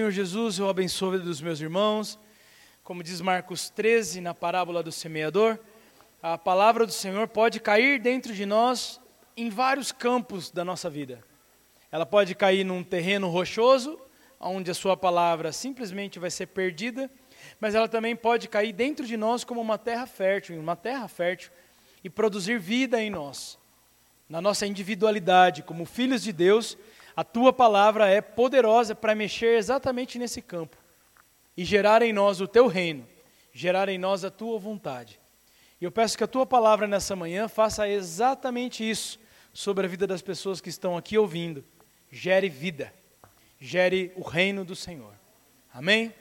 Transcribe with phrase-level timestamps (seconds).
[0.00, 2.18] Senhor Jesus, eu abençoo dos meus irmãos.
[2.82, 5.58] Como diz Marcos 13 na parábola do semeador,
[6.22, 8.98] a palavra do Senhor pode cair dentro de nós
[9.36, 11.22] em vários campos da nossa vida.
[11.92, 14.00] Ela pode cair num terreno rochoso,
[14.40, 17.10] onde a sua palavra simplesmente vai ser perdida,
[17.60, 21.50] mas ela também pode cair dentro de nós como uma terra fértil, uma terra fértil
[22.02, 23.58] e produzir vida em nós.
[24.26, 26.78] Na nossa individualidade, como filhos de Deus,
[27.16, 30.76] a tua palavra é poderosa para mexer exatamente nesse campo
[31.56, 33.06] e gerar em nós o teu reino,
[33.52, 35.20] gerar em nós a tua vontade.
[35.80, 39.18] E eu peço que a tua palavra nessa manhã faça exatamente isso
[39.52, 41.64] sobre a vida das pessoas que estão aqui ouvindo.
[42.10, 42.92] Gere vida,
[43.58, 45.12] gere o reino do Senhor.
[45.72, 46.12] Amém?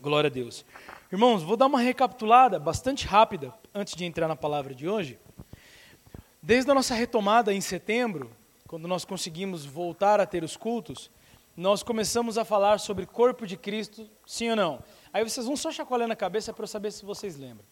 [0.00, 0.64] Glória a Deus.
[1.10, 5.18] Irmãos, vou dar uma recapitulada bastante rápida antes de entrar na palavra de hoje.
[6.42, 8.30] Desde a nossa retomada em setembro,
[8.66, 11.10] quando nós conseguimos voltar a ter os cultos,
[11.54, 14.82] nós começamos a falar sobre corpo de Cristo, sim ou não?
[15.12, 17.66] Aí vocês vão só chacoalhando a cabeça para eu saber se vocês lembram.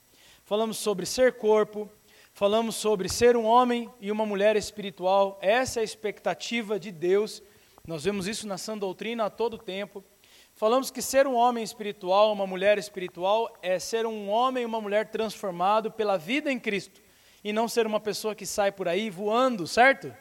[0.45, 1.89] Falamos sobre ser corpo,
[2.35, 7.43] falamos sobre ser um homem e uma mulher espiritual, essa é a expectativa de Deus.
[7.87, 10.05] Nós vemos isso na sã doutrina a todo tempo.
[10.55, 14.81] Falamos que ser um homem espiritual, uma mulher espiritual, é ser um homem e uma
[14.81, 17.01] mulher transformado pela vida em Cristo,
[17.43, 20.15] e não ser uma pessoa que sai por aí voando, certo?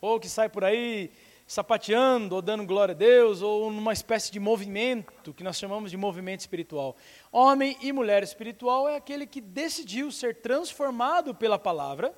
[0.00, 1.10] Ou que sai por aí
[1.48, 5.96] sapateando, ou dando glória a Deus, ou numa espécie de movimento que nós chamamos de
[5.96, 6.94] movimento espiritual.
[7.32, 12.14] Homem e mulher espiritual é aquele que decidiu ser transformado pela palavra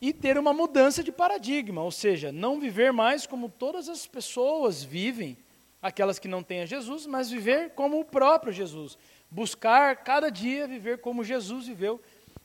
[0.00, 4.82] e ter uma mudança de paradigma, ou seja, não viver mais como todas as pessoas
[4.82, 5.36] vivem,
[5.82, 8.96] aquelas que não têm a Jesus, mas viver como o próprio Jesus.
[9.30, 12.00] Buscar cada dia viver como Jesus viveu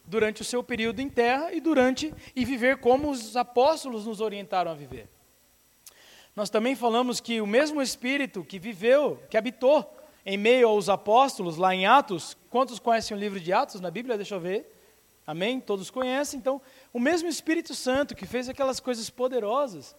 [0.10, 4.72] durante o seu período em terra e durante e viver como os apóstolos nos orientaram
[4.72, 5.08] a viver.
[6.36, 11.58] Nós também falamos que o mesmo espírito que viveu, que habitou em meio aos apóstolos
[11.58, 14.18] lá em Atos, quantos conhecem o livro de Atos na Bíblia?
[14.18, 14.76] Deixa eu ver.
[15.28, 15.60] Amém?
[15.60, 16.40] Todos conhecem.
[16.40, 16.60] Então,
[16.92, 19.96] o mesmo Espírito Santo que fez aquelas coisas poderosas,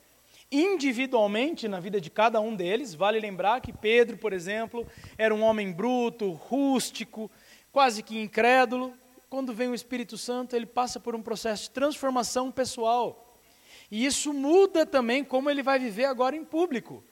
[0.51, 2.95] individualmente na vida de cada um deles.
[2.95, 4.85] Vale lembrar que Pedro, por exemplo,
[5.17, 7.31] era um homem bruto, rústico,
[7.71, 8.93] quase que incrédulo,
[9.31, 13.39] quando vem o Espírito Santo, ele passa por um processo de transformação pessoal.
[13.89, 17.05] E isso muda também como ele vai viver agora em público.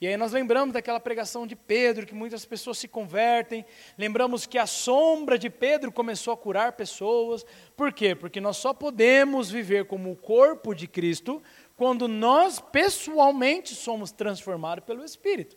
[0.00, 3.64] E aí nós lembramos daquela pregação de Pedro, que muitas pessoas se convertem.
[3.96, 7.46] Lembramos que a sombra de Pedro começou a curar pessoas.
[7.76, 8.16] Por quê?
[8.16, 11.40] Porque nós só podemos viver como o corpo de Cristo
[11.76, 15.56] quando nós pessoalmente somos transformados pelo Espírito.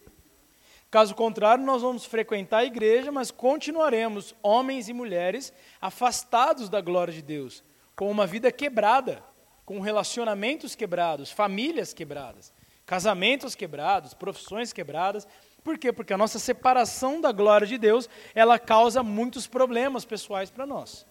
[0.93, 7.11] Caso contrário, nós vamos frequentar a igreja, mas continuaremos, homens e mulheres, afastados da glória
[7.11, 7.63] de Deus,
[7.95, 9.23] com uma vida quebrada,
[9.65, 12.53] com relacionamentos quebrados, famílias quebradas,
[12.85, 15.27] casamentos quebrados, profissões quebradas.
[15.63, 15.91] Por quê?
[15.91, 21.07] Porque a nossa separação da glória de Deus, ela causa muitos problemas pessoais para nós.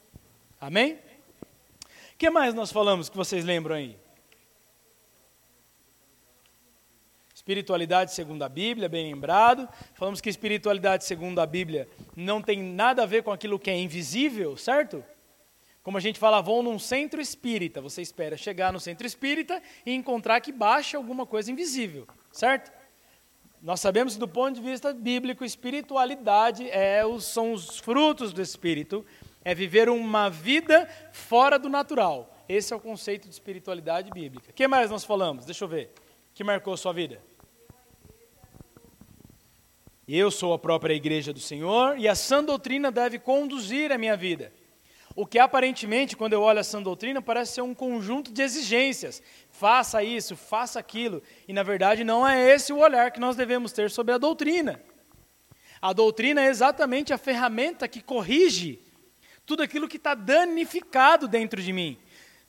[0.60, 1.00] Amém?
[2.14, 3.98] O que mais nós falamos que vocês lembram aí?
[7.42, 9.68] Espiritualidade segundo a Bíblia, bem lembrado.
[9.94, 13.76] Falamos que espiritualidade segundo a Bíblia não tem nada a ver com aquilo que é
[13.76, 15.04] invisível, certo?
[15.82, 17.80] Como a gente fala, vão num centro espírita.
[17.80, 22.70] Você espera chegar no centro espírita e encontrar que baixa alguma coisa invisível, certo?
[23.60, 29.04] Nós sabemos que, do ponto de vista bíblico, espiritualidade é são os frutos do Espírito,
[29.44, 32.32] é viver uma vida fora do natural.
[32.48, 34.52] Esse é o conceito de espiritualidade bíblica.
[34.52, 35.44] O que mais nós falamos?
[35.44, 35.90] Deixa eu ver.
[36.32, 37.20] que marcou sua vida?
[40.14, 44.14] Eu sou a própria igreja do Senhor e a sã doutrina deve conduzir a minha
[44.14, 44.52] vida.
[45.16, 49.22] O que aparentemente, quando eu olho a sã doutrina, parece ser um conjunto de exigências.
[49.48, 51.22] Faça isso, faça aquilo.
[51.48, 54.82] E na verdade não é esse o olhar que nós devemos ter sobre a doutrina.
[55.80, 58.80] A doutrina é exatamente a ferramenta que corrige
[59.46, 61.96] tudo aquilo que está danificado dentro de mim.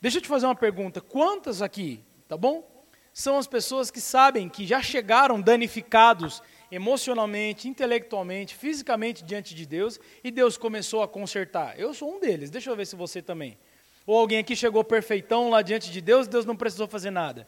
[0.01, 2.69] Deixa eu te fazer uma pergunta: quantas aqui, tá bom?
[3.13, 9.99] São as pessoas que sabem que já chegaram danificados emocionalmente, intelectualmente, fisicamente diante de Deus
[10.23, 11.79] e Deus começou a consertar.
[11.79, 13.57] Eu sou um deles, deixa eu ver se você também.
[14.05, 17.47] Ou alguém aqui chegou perfeitão lá diante de Deus e Deus não precisou fazer nada.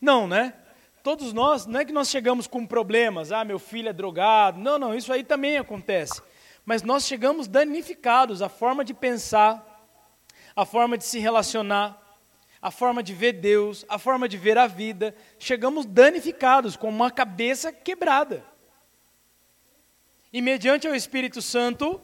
[0.00, 0.54] Não, né?
[1.02, 4.58] Todos nós, não é que nós chegamos com problemas, ah, meu filho é drogado.
[4.58, 6.20] Não, não, isso aí também acontece.
[6.64, 9.64] Mas nós chegamos danificados, a forma de pensar,
[10.54, 12.05] a forma de se relacionar,
[12.66, 17.12] a forma de ver Deus, a forma de ver a vida, chegamos danificados, com uma
[17.12, 18.44] cabeça quebrada.
[20.32, 22.02] E mediante o Espírito Santo,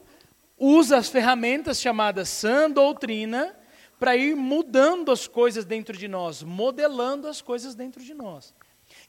[0.57, 3.53] usa as ferramentas chamadas sã doutrina
[3.99, 8.53] para ir mudando as coisas dentro de nós, modelando as coisas dentro de nós.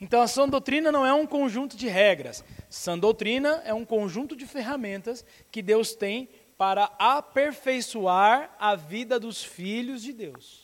[0.00, 2.42] Então a sã doutrina não é um conjunto de regras.
[2.68, 6.28] Sã doutrina é um conjunto de ferramentas que Deus tem
[6.58, 10.63] para aperfeiçoar a vida dos filhos de Deus.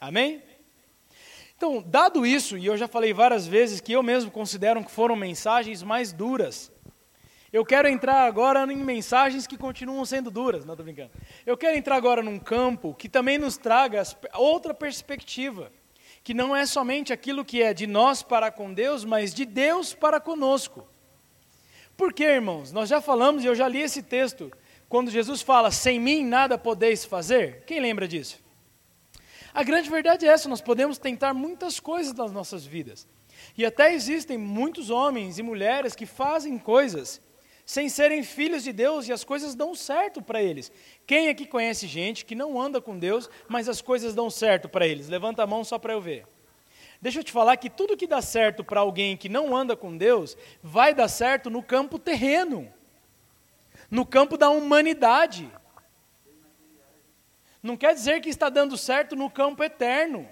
[0.00, 0.42] Amém?
[1.56, 5.16] Então, dado isso, e eu já falei várias vezes que eu mesmo considero que foram
[5.16, 6.70] mensagens mais duras,
[7.52, 11.10] eu quero entrar agora em mensagens que continuam sendo duras, não estou brincando.
[11.46, 14.02] Eu quero entrar agora num campo que também nos traga
[14.34, 15.72] outra perspectiva,
[16.22, 19.94] que não é somente aquilo que é de nós para com Deus, mas de Deus
[19.94, 20.86] para conosco.
[21.96, 22.70] Por quê, irmãos?
[22.70, 24.52] Nós já falamos e eu já li esse texto,
[24.88, 27.64] quando Jesus fala: Sem mim nada podeis fazer.
[27.64, 28.38] Quem lembra disso?
[29.52, 33.06] A grande verdade é essa: nós podemos tentar muitas coisas nas nossas vidas.
[33.56, 37.20] E até existem muitos homens e mulheres que fazem coisas
[37.68, 40.72] sem serem filhos de Deus e as coisas dão certo para eles.
[41.06, 44.86] Quem aqui conhece gente que não anda com Deus, mas as coisas dão certo para
[44.86, 45.08] eles?
[45.08, 46.26] Levanta a mão só para eu ver.
[46.98, 49.94] Deixa eu te falar que tudo que dá certo para alguém que não anda com
[49.94, 52.72] Deus, vai dar certo no campo terreno,
[53.90, 55.50] no campo da humanidade.
[57.62, 60.28] Não quer dizer que está dando certo no campo eterno.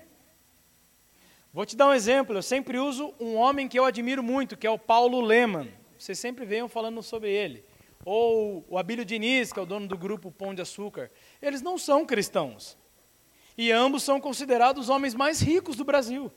[1.52, 2.36] Vou te dar um exemplo.
[2.36, 5.68] Eu sempre uso um homem que eu admiro muito, que é o Paulo Leman.
[5.98, 7.64] Vocês sempre venham falando sobre ele.
[8.04, 11.10] Ou o Abílio Diniz, que é o dono do grupo Pão de Açúcar.
[11.40, 12.76] Eles não são cristãos.
[13.58, 16.30] E ambos são considerados os homens mais ricos do Brasil.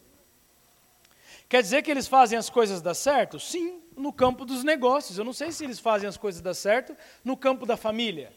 [1.50, 3.40] Quer dizer que eles fazem as coisas dar certo?
[3.40, 5.18] Sim, no campo dos negócios.
[5.18, 8.32] Eu não sei se eles fazem as coisas dar certo no campo da família.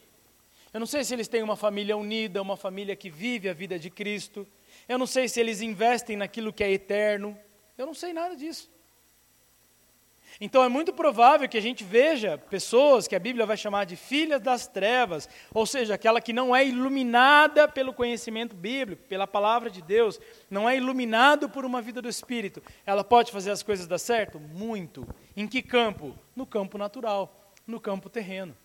[0.73, 3.77] Eu não sei se eles têm uma família unida, uma família que vive a vida
[3.77, 4.47] de Cristo.
[4.89, 7.37] Eu não sei se eles investem naquilo que é eterno.
[7.77, 8.73] Eu não sei nada disso.
[10.41, 13.95] Então é muito provável que a gente veja pessoas que a Bíblia vai chamar de
[13.95, 19.69] filhas das trevas, ou seja, aquela que não é iluminada pelo conhecimento bíblico, pela palavra
[19.69, 22.63] de Deus, não é iluminado por uma vida do Espírito.
[22.83, 24.39] Ela pode fazer as coisas dar certo?
[24.39, 25.07] Muito.
[25.37, 26.17] Em que campo?
[26.35, 28.57] No campo natural, no campo terreno.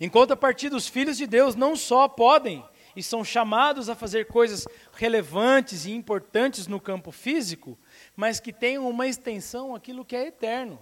[0.00, 2.64] Enquanto a partir dos filhos de Deus não só podem
[2.94, 7.78] e são chamados a fazer coisas relevantes e importantes no campo físico,
[8.16, 10.78] mas que tenham uma extensão aquilo que é eterno.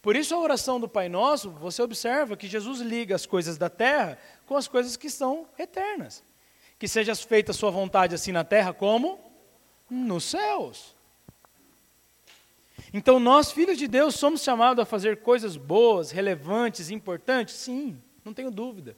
[0.00, 3.68] Por isso a oração do Pai Nosso, você observa que Jesus liga as coisas da
[3.68, 4.16] terra
[4.46, 6.24] com as coisas que são eternas.
[6.78, 9.18] Que seja feita a sua vontade assim na terra como
[9.90, 10.94] nos céus.
[12.94, 17.54] Então nós, filhos de Deus, somos chamados a fazer coisas boas, relevantes, importantes?
[17.54, 18.94] Sim, não tenho dúvida.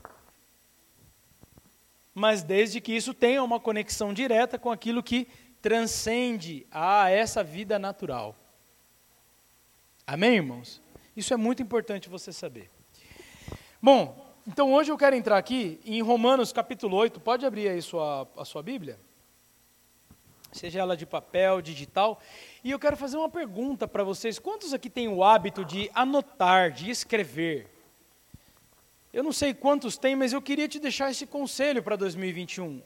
[2.14, 5.28] Mas desde que isso tenha uma conexão direta com aquilo que
[5.62, 8.36] transcende a essa vida natural.
[10.06, 10.82] Amém, irmãos?
[11.16, 12.68] Isso é muito importante você saber.
[13.80, 17.20] Bom, então hoje eu quero entrar aqui em Romanos capítulo 8.
[17.20, 18.98] Pode abrir aí sua, a sua Bíblia?
[20.52, 22.20] Seja ela de papel, digital.
[22.62, 24.38] E eu quero fazer uma pergunta para vocês.
[24.38, 27.71] Quantos aqui têm o hábito de anotar, de escrever?
[29.12, 32.82] Eu não sei quantos têm, mas eu queria te deixar esse conselho para 2021.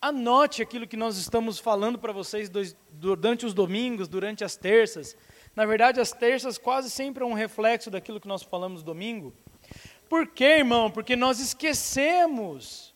[0.00, 2.50] Anote aquilo que nós estamos falando para vocês
[2.90, 5.16] durante os domingos, durante as terças.
[5.56, 9.32] Na verdade, as terças quase sempre é um reflexo daquilo que nós falamos domingo.
[10.08, 10.90] Por quê, irmão?
[10.90, 12.92] Porque nós esquecemos.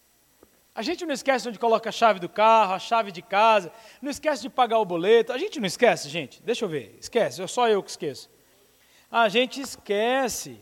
[0.75, 3.73] A gente não esquece onde coloca a chave do carro, a chave de casa,
[4.03, 5.33] não esquece de pagar o boleto.
[5.33, 6.43] A gente não esquece, gente?
[6.43, 6.99] Deixa eu ver.
[7.01, 8.29] Esquece, é só eu que esqueço.
[9.11, 10.61] A gente esquece.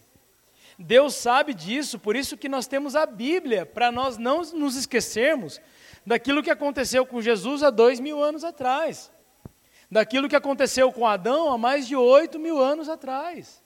[0.79, 5.61] Deus sabe disso, por isso que nós temos a Bíblia, para nós não nos esquecermos
[6.05, 9.11] daquilo que aconteceu com Jesus há dois mil anos atrás,
[9.91, 13.63] daquilo que aconteceu com Adão há mais de oito mil anos atrás.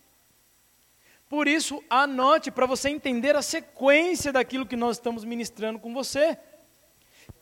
[1.28, 6.38] Por isso, anote para você entender a sequência daquilo que nós estamos ministrando com você.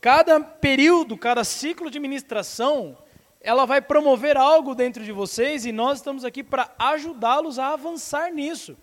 [0.00, 2.98] Cada período, cada ciclo de ministração,
[3.40, 8.32] ela vai promover algo dentro de vocês e nós estamos aqui para ajudá-los a avançar
[8.32, 8.76] nisso.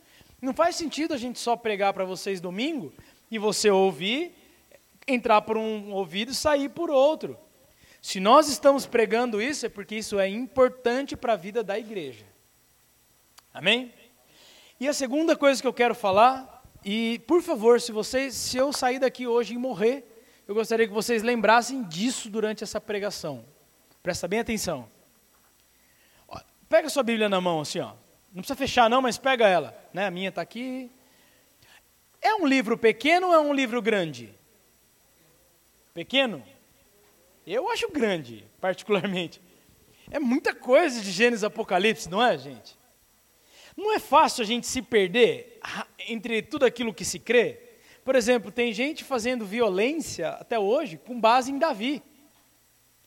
[0.44, 2.92] Não faz sentido a gente só pregar para vocês domingo
[3.32, 4.36] e você ouvir
[5.08, 7.40] entrar por um ouvido e sair por outro.
[8.02, 12.26] Se nós estamos pregando isso, é porque isso é importante para a vida da igreja.
[13.54, 13.94] Amém?
[14.82, 18.74] E a segunda coisa que eu quero falar, e por favor, se vocês, se eu
[18.74, 20.04] sair daqui hoje e morrer,
[20.46, 23.46] eu gostaria que vocês lembrassem disso durante essa pregação.
[24.02, 24.90] Presta bem atenção.
[26.68, 28.03] Pega sua Bíblia na mão assim, ó.
[28.34, 29.78] Não precisa fechar não, mas pega ela.
[29.94, 30.08] Né?
[30.08, 30.90] A minha está aqui.
[32.20, 34.34] É um livro pequeno ou é um livro grande?
[35.94, 36.44] Pequeno?
[37.46, 39.40] Eu acho grande, particularmente.
[40.10, 42.76] É muita coisa de Gênesis Apocalipse, não é, gente?
[43.78, 45.60] Não é fácil a gente se perder
[46.08, 47.60] entre tudo aquilo que se crê.
[48.04, 52.02] Por exemplo, tem gente fazendo violência até hoje com base em Davi.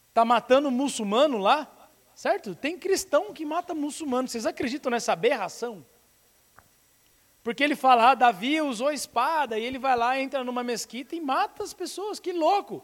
[0.08, 1.70] Está matando um muçulmano lá,
[2.16, 2.54] certo?
[2.54, 4.26] Tem cristão que mata muçulmano.
[4.26, 5.84] Vocês acreditam nessa aberração?
[7.44, 11.20] Porque ele fala, ah, Davi usou espada, e ele vai lá, entra numa mesquita e
[11.20, 12.82] mata as pessoas, que louco.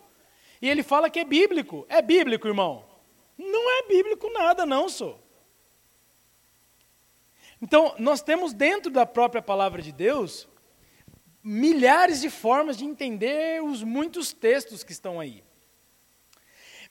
[0.60, 1.84] E ele fala que é bíblico.
[1.88, 2.84] É bíblico, irmão?
[3.36, 5.18] Não é bíblico nada, não, sou.
[7.60, 10.46] Então, nós temos dentro da própria palavra de Deus
[11.42, 15.42] milhares de formas de entender os muitos textos que estão aí.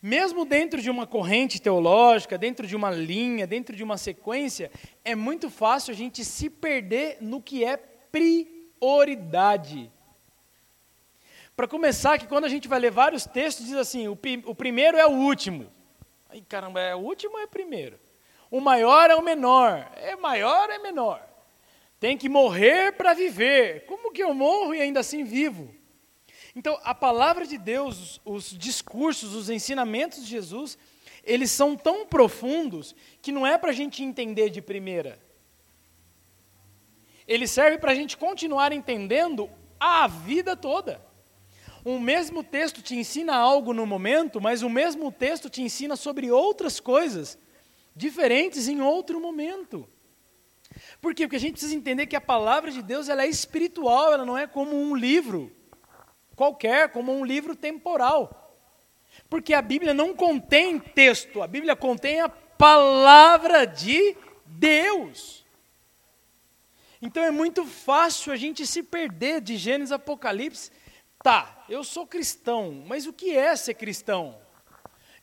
[0.02, 4.72] Mesmo dentro de uma corrente teológica, dentro de uma linha, dentro de uma sequência,
[5.06, 7.78] é muito fácil a gente se perder no que é
[8.12, 9.92] prioridade.
[11.56, 14.98] Para começar, que quando a gente vai ler vários textos, diz assim: o, o primeiro
[14.98, 15.72] é o último.
[16.30, 18.00] Aí, caramba, é o último ou é o primeiro?
[18.50, 19.88] O maior é o menor.
[19.98, 21.22] É maior é menor?
[22.00, 23.86] Tem que morrer para viver.
[23.86, 25.72] Como que eu morro e ainda assim vivo?
[26.56, 30.78] Então, a palavra de Deus, os discursos, os ensinamentos de Jesus,
[31.24, 35.20] eles são tão profundos que não é para a gente entender de primeira.
[37.28, 41.02] Ele serve para a gente continuar entendendo a vida toda.
[41.86, 46.30] Um mesmo texto te ensina algo no momento, mas o mesmo texto te ensina sobre
[46.32, 47.38] outras coisas
[47.96, 49.88] diferentes em outro momento.
[51.00, 51.24] Por quê?
[51.24, 54.38] Porque a gente precisa entender que a palavra de Deus ela é espiritual, ela não
[54.38, 55.52] é como um livro
[56.42, 58.58] qualquer, como um livro temporal.
[59.30, 64.18] Porque a Bíblia não contém texto, a Bíblia contém a palavra de
[64.48, 65.46] Deus.
[67.00, 70.72] Então é muito fácil a gente se perder de Gênesis Apocalipse.
[71.22, 74.36] Tá, eu sou cristão, mas o que é ser cristão?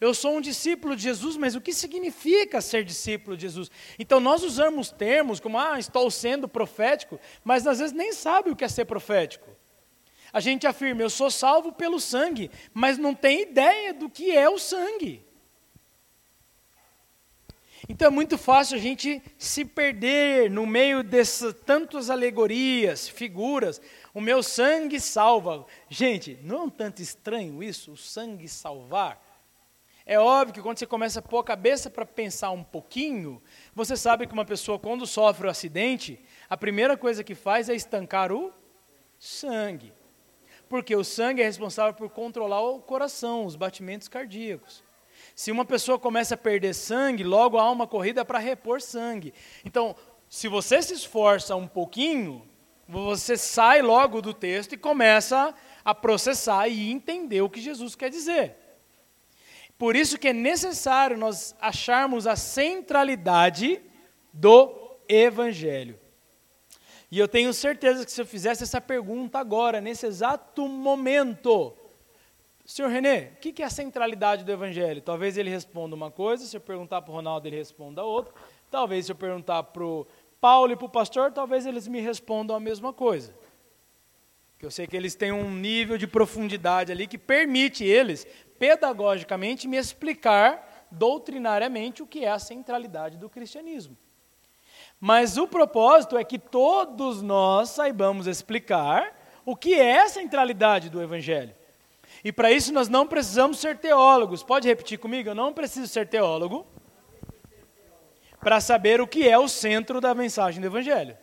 [0.01, 3.69] Eu sou um discípulo de Jesus, mas o que significa ser discípulo de Jesus?
[3.99, 8.55] Então nós usamos termos como, ah, estou sendo profético, mas às vezes nem sabe o
[8.55, 9.58] que é ser profético.
[10.33, 14.49] A gente afirma, eu sou salvo pelo sangue, mas não tem ideia do que é
[14.49, 15.27] o sangue.
[17.89, 23.81] Então é muito fácil a gente se perder no meio dessas tantas alegorias, figuras.
[24.13, 25.65] O meu sangue salva.
[25.89, 29.25] Gente, não é um tanto estranho isso, o sangue salvar?
[30.05, 33.43] É óbvio que quando você começa a pôr a cabeça para pensar um pouquinho,
[33.75, 37.75] você sabe que uma pessoa, quando sofre um acidente, a primeira coisa que faz é
[37.75, 38.53] estancar o
[39.19, 39.93] sangue
[40.69, 44.85] porque o sangue é responsável por controlar o coração, os batimentos cardíacos.
[45.35, 49.33] Se uma pessoa começa a perder sangue, logo há uma corrida para repor sangue.
[49.65, 49.97] Então,
[50.29, 52.47] se você se esforça um pouquinho,
[52.87, 58.11] você sai logo do texto e começa a processar e entender o que Jesus quer
[58.11, 58.57] dizer.
[59.79, 63.81] Por isso que é necessário nós acharmos a centralidade
[64.33, 65.99] do Evangelho.
[67.11, 71.75] E eu tenho certeza que se eu fizesse essa pergunta agora, nesse exato momento,
[72.67, 75.01] Senhor Renê, o que é a centralidade do Evangelho?
[75.01, 78.35] Talvez ele responda uma coisa, se eu perguntar para o Ronaldo, ele responda outra.
[78.71, 80.07] Talvez se eu perguntar para o
[80.39, 83.35] Paulo e para o pastor, talvez eles me respondam a mesma coisa.
[84.59, 88.27] Que eu sei que eles têm um nível de profundidade ali que permite eles,
[88.59, 93.97] pedagogicamente, me explicar doutrinariamente o que é a centralidade do cristianismo.
[95.01, 101.01] Mas o propósito é que todos nós saibamos explicar o que é a centralidade do
[101.01, 101.55] Evangelho.
[102.25, 104.43] E para isso nós não precisamos ser teólogos.
[104.43, 105.29] Pode repetir comigo?
[105.29, 106.67] Eu não preciso ser teólogo
[108.41, 111.17] para saber o que é o centro da mensagem do Evangelho.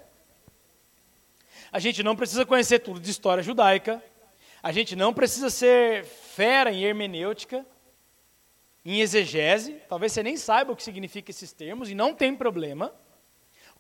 [1.72, 4.02] A gente não precisa conhecer tudo de história judaica.
[4.64, 7.66] A gente não precisa ser fera em hermenêutica,
[8.84, 9.74] em exegese.
[9.90, 12.94] Talvez você nem saiba o que significa esses termos, e não tem problema.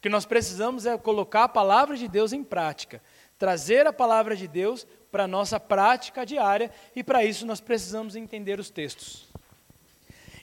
[0.05, 3.01] Que nós precisamos é colocar a palavra de Deus em prática,
[3.39, 8.15] trazer a palavra de Deus para a nossa prática diária, e para isso nós precisamos
[8.15, 9.27] entender os textos.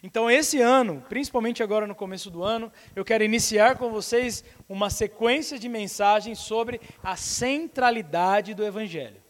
[0.02, 4.90] Então, esse ano, principalmente agora no começo do ano, eu quero iniciar com vocês uma
[4.90, 9.22] sequência de mensagens sobre a centralidade do Evangelho.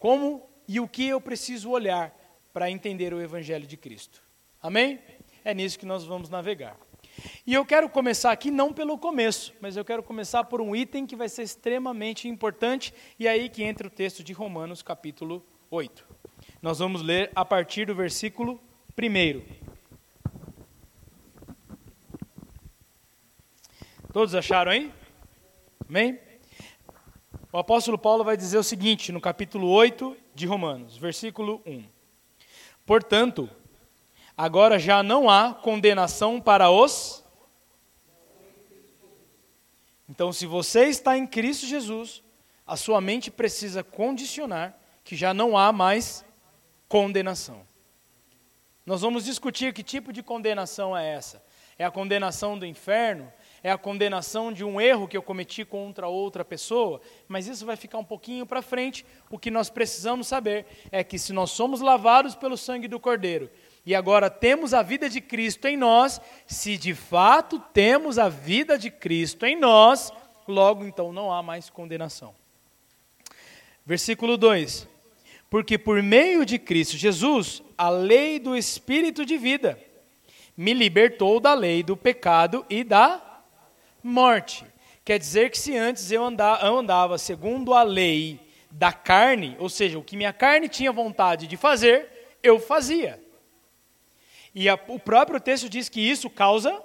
[0.00, 2.12] Como e o que eu preciso olhar
[2.52, 4.20] para entender o Evangelho de Cristo.
[4.60, 4.98] Amém?
[5.44, 6.76] É nisso que nós vamos navegar.
[7.46, 11.06] E eu quero começar aqui não pelo começo, mas eu quero começar por um item
[11.06, 15.44] que vai ser extremamente importante, e é aí que entra o texto de Romanos, capítulo
[15.70, 16.06] 8.
[16.60, 18.60] Nós vamos ler a partir do versículo
[18.98, 19.42] 1.
[24.12, 24.92] Todos acharam aí?
[25.88, 26.18] Amém?
[27.52, 31.84] O apóstolo Paulo vai dizer o seguinte no capítulo 8 de Romanos, versículo 1.
[32.84, 33.48] Portanto,
[34.36, 37.24] Agora já não há condenação para os.
[40.08, 42.22] Então, se você está em Cristo Jesus,
[42.66, 46.24] a sua mente precisa condicionar que já não há mais
[46.88, 47.66] condenação.
[48.84, 51.42] Nós vamos discutir que tipo de condenação é essa.
[51.78, 53.32] É a condenação do inferno?
[53.62, 57.00] É a condenação de um erro que eu cometi contra outra pessoa?
[57.26, 59.04] Mas isso vai ficar um pouquinho para frente.
[59.30, 63.50] O que nós precisamos saber é que se nós somos lavados pelo sangue do Cordeiro
[63.86, 68.76] e agora temos a vida de Cristo em nós, se de fato temos a vida
[68.76, 70.12] de Cristo em nós,
[70.48, 72.34] logo então não há mais condenação.
[73.86, 74.88] Versículo 2:
[75.48, 79.78] Porque por meio de Cristo Jesus, a lei do Espírito de vida
[80.56, 83.22] me libertou da lei do pecado e da
[84.02, 84.64] morte.
[85.04, 90.02] Quer dizer que se antes eu andava segundo a lei da carne, ou seja, o
[90.02, 93.24] que minha carne tinha vontade de fazer, eu fazia.
[94.58, 96.82] E a, o próprio texto diz que isso causa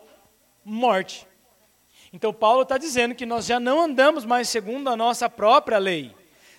[0.66, 1.26] morte.
[2.12, 6.14] Então Paulo está dizendo que nós já não andamos mais segundo a nossa própria lei,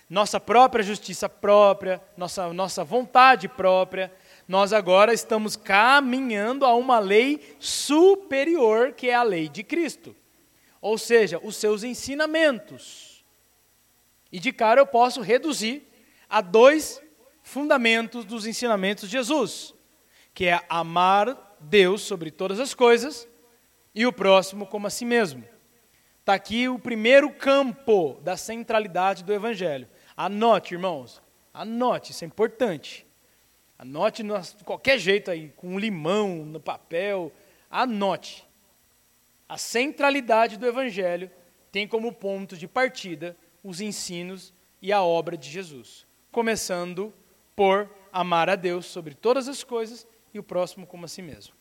[0.09, 4.11] nossa própria justiça própria, nossa, nossa vontade própria,
[4.47, 10.15] nós agora estamos caminhando a uma lei superior, que é a lei de Cristo.
[10.81, 13.23] Ou seja, os seus ensinamentos.
[14.31, 15.87] E de cara eu posso reduzir
[16.27, 16.99] a dois
[17.43, 19.75] fundamentos dos ensinamentos de Jesus,
[20.33, 23.27] que é amar Deus sobre todas as coisas
[23.93, 25.43] e o próximo como a si mesmo.
[26.19, 29.87] Está aqui o primeiro campo da centralidade do Evangelho.
[30.15, 31.21] Anote, irmãos,
[31.53, 33.05] anote, isso é importante.
[33.77, 37.31] Anote de qualquer jeito aí, com um limão no papel.
[37.69, 38.47] Anote.
[39.49, 41.29] A centralidade do Evangelho
[41.71, 46.07] tem como ponto de partida os ensinos e a obra de Jesus.
[46.31, 47.13] Começando
[47.55, 51.53] por amar a Deus sobre todas as coisas e o próximo como a si mesmo.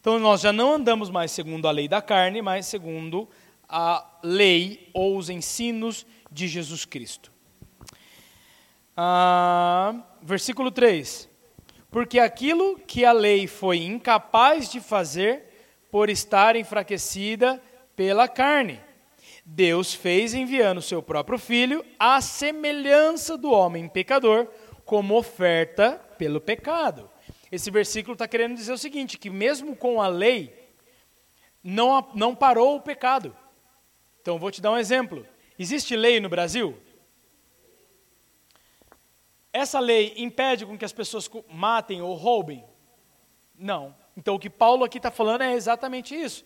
[0.00, 3.28] Então nós já não andamos mais segundo a lei da carne, mas segundo
[3.68, 7.32] a lei ou os ensinos de Jesus Cristo.
[8.96, 11.28] Ah, versículo 3:
[11.90, 15.44] Porque aquilo que a lei foi incapaz de fazer,
[15.90, 17.62] por estar enfraquecida
[17.94, 18.80] pela carne,
[19.44, 24.48] Deus fez enviando o seu próprio filho à semelhança do homem pecador,
[24.86, 27.10] como oferta pelo pecado.
[27.52, 30.72] Esse versículo está querendo dizer o seguinte: que mesmo com a lei,
[31.62, 33.36] não, não parou o pecado.
[34.22, 35.26] Então, vou te dar um exemplo.
[35.58, 36.78] Existe lei no Brasil?
[39.52, 42.64] Essa lei impede com que as pessoas matem ou roubem?
[43.58, 43.94] Não.
[44.16, 46.44] Então o que Paulo aqui está falando é exatamente isso.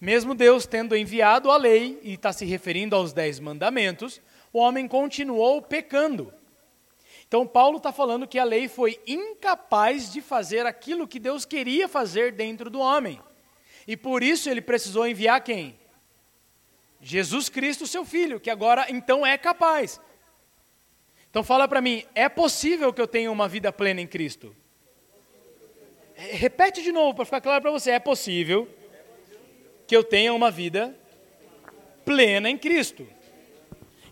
[0.00, 4.20] Mesmo Deus tendo enviado a lei, e está se referindo aos dez mandamentos,
[4.52, 6.32] o homem continuou pecando.
[7.32, 11.88] Então Paulo está falando que a lei foi incapaz de fazer aquilo que Deus queria
[11.88, 13.18] fazer dentro do homem.
[13.88, 15.80] E por isso ele precisou enviar quem?
[17.00, 19.98] Jesus Cristo, seu filho, que agora então é capaz.
[21.30, 24.54] Então fala para mim, é possível que eu tenha uma vida plena em Cristo?
[26.14, 28.68] Repete de novo para ficar claro para você, é possível
[29.86, 30.94] que eu tenha uma vida
[32.04, 33.08] plena em Cristo.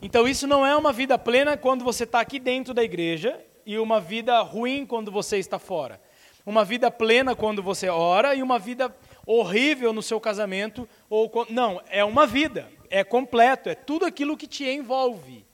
[0.03, 3.79] Então isso não é uma vida plena quando você está aqui dentro da igreja e
[3.79, 6.01] uma vida ruim quando você está fora.
[6.47, 8.95] Uma vida plena quando você ora e uma vida
[9.27, 14.47] horrível no seu casamento ou não, é uma vida, é completo, é tudo aquilo que
[14.47, 15.45] te envolve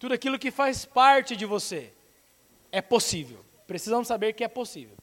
[0.00, 1.92] tudo aquilo que faz parte de você.
[2.72, 3.44] É possível.
[3.66, 4.96] Precisamos saber que é possível.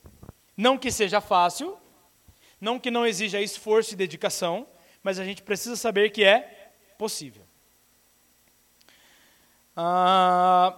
[0.57, 1.77] Não que seja fácil,
[2.59, 4.67] não que não exija esforço e dedicação,
[5.03, 7.46] mas a gente precisa saber que é possível.
[9.77, 10.75] Ah,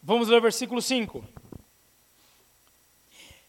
[0.00, 1.24] vamos ler o versículo 5.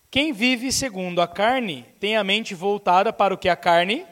[0.09, 4.05] Quem vive segundo a carne tem a mente voltada para o que a carne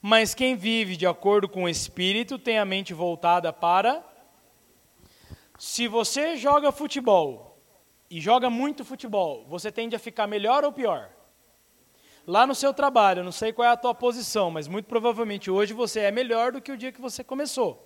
[0.00, 4.02] mas quem vive de acordo com o Espírito tem a mente voltada para.
[5.58, 7.58] Se você joga futebol
[8.08, 11.10] e joga muito futebol, você tende a ficar melhor ou pior?
[12.30, 15.74] Lá no seu trabalho, não sei qual é a tua posição, mas muito provavelmente hoje
[15.74, 17.84] você é melhor do que o dia que você começou.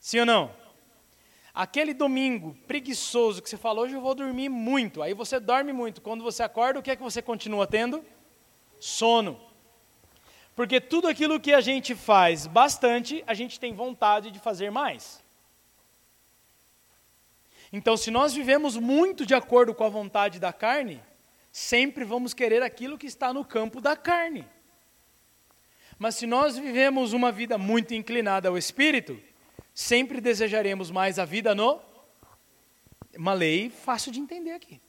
[0.00, 0.50] Sim ou não?
[1.52, 5.02] Aquele domingo preguiçoso que você falou, hoje eu vou dormir muito.
[5.02, 6.00] Aí você dorme muito.
[6.00, 8.02] Quando você acorda, o que é que você continua tendo?
[8.80, 9.38] Sono.
[10.56, 15.22] Porque tudo aquilo que a gente faz bastante, a gente tem vontade de fazer mais.
[17.70, 21.02] Então, se nós vivemos muito de acordo com a vontade da carne,
[21.52, 24.48] sempre vamos querer aquilo que está no campo da carne.
[25.98, 29.20] Mas se nós vivemos uma vida muito inclinada ao espírito,
[29.72, 31.80] sempre desejaremos mais a vida no.
[33.16, 34.80] Uma lei fácil de entender aqui.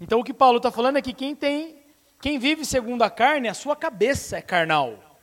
[0.00, 1.82] Então, o que Paulo está falando é que quem tem
[2.20, 5.18] quem vive segundo a carne, a sua cabeça é carnal.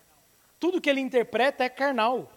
[0.59, 2.31] Tudo que ele interpreta é carnal.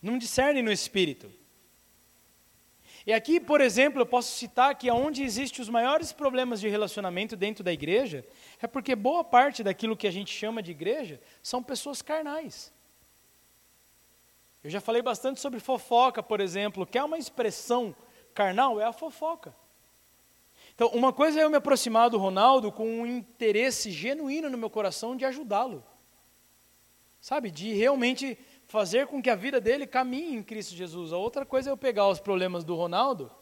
[0.00, 1.28] Não discerne no espírito.
[3.08, 7.34] E aqui, por exemplo, eu posso citar que onde existem os maiores problemas de relacionamento
[7.36, 8.22] dentro da igreja
[8.60, 12.70] é porque boa parte daquilo que a gente chama de igreja são pessoas carnais.
[14.62, 17.96] Eu já falei bastante sobre fofoca, por exemplo, que é uma expressão
[18.34, 19.56] carnal, é a fofoca.
[20.74, 24.68] Então, uma coisa é eu me aproximar do Ronaldo com um interesse genuíno no meu
[24.68, 25.82] coração de ajudá-lo.
[27.22, 27.50] Sabe?
[27.50, 28.38] De realmente
[28.68, 31.12] fazer com que a vida dele caminhe em Cristo Jesus.
[31.12, 33.32] A outra coisa é eu pegar os problemas do Ronaldo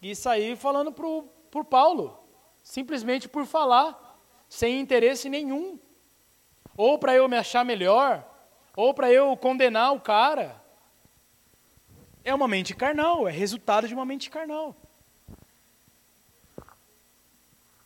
[0.00, 2.18] e sair falando para o Paulo,
[2.62, 5.78] simplesmente por falar, sem interesse nenhum.
[6.76, 8.24] Ou para eu me achar melhor,
[8.76, 10.62] ou para eu condenar o cara.
[12.24, 14.76] É uma mente carnal, é resultado de uma mente carnal.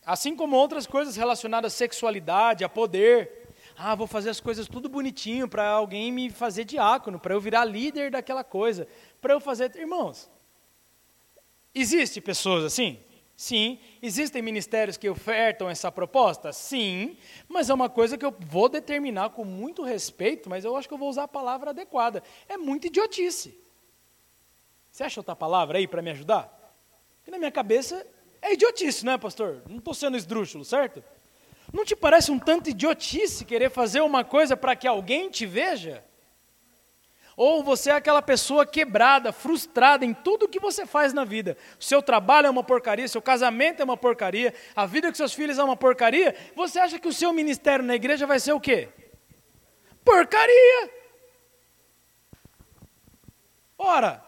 [0.05, 3.44] Assim como outras coisas relacionadas à sexualidade, a poder,
[3.77, 7.65] ah, vou fazer as coisas tudo bonitinho para alguém me fazer diácono, para eu virar
[7.65, 8.87] líder daquela coisa,
[9.19, 9.75] para eu fazer.
[9.75, 10.29] Irmãos,
[11.73, 12.99] existe pessoas assim?
[13.35, 13.79] Sim.
[14.01, 16.53] Existem ministérios que ofertam essa proposta?
[16.53, 17.17] Sim.
[17.49, 20.93] Mas é uma coisa que eu vou determinar com muito respeito, mas eu acho que
[20.93, 22.23] eu vou usar a palavra adequada.
[22.47, 23.59] É muito idiotice.
[24.89, 26.47] Você acha outra palavra aí para me ajudar?
[27.17, 28.07] Porque na minha cabeça
[28.41, 29.61] é idiotice, não é, pastor?
[29.67, 31.03] Não estou sendo esdrúxulo, certo?
[31.75, 36.01] Não te parece um tanto idiotice querer fazer uma coisa para que alguém te veja?
[37.35, 41.57] Ou você é aquela pessoa quebrada, frustrada em tudo que você faz na vida.
[41.77, 45.59] Seu trabalho é uma porcaria, seu casamento é uma porcaria, a vida com seus filhos
[45.59, 46.33] é uma porcaria.
[46.55, 48.87] Você acha que o seu ministério na igreja vai ser o quê?
[50.01, 50.89] Porcaria!
[53.77, 54.23] Ora,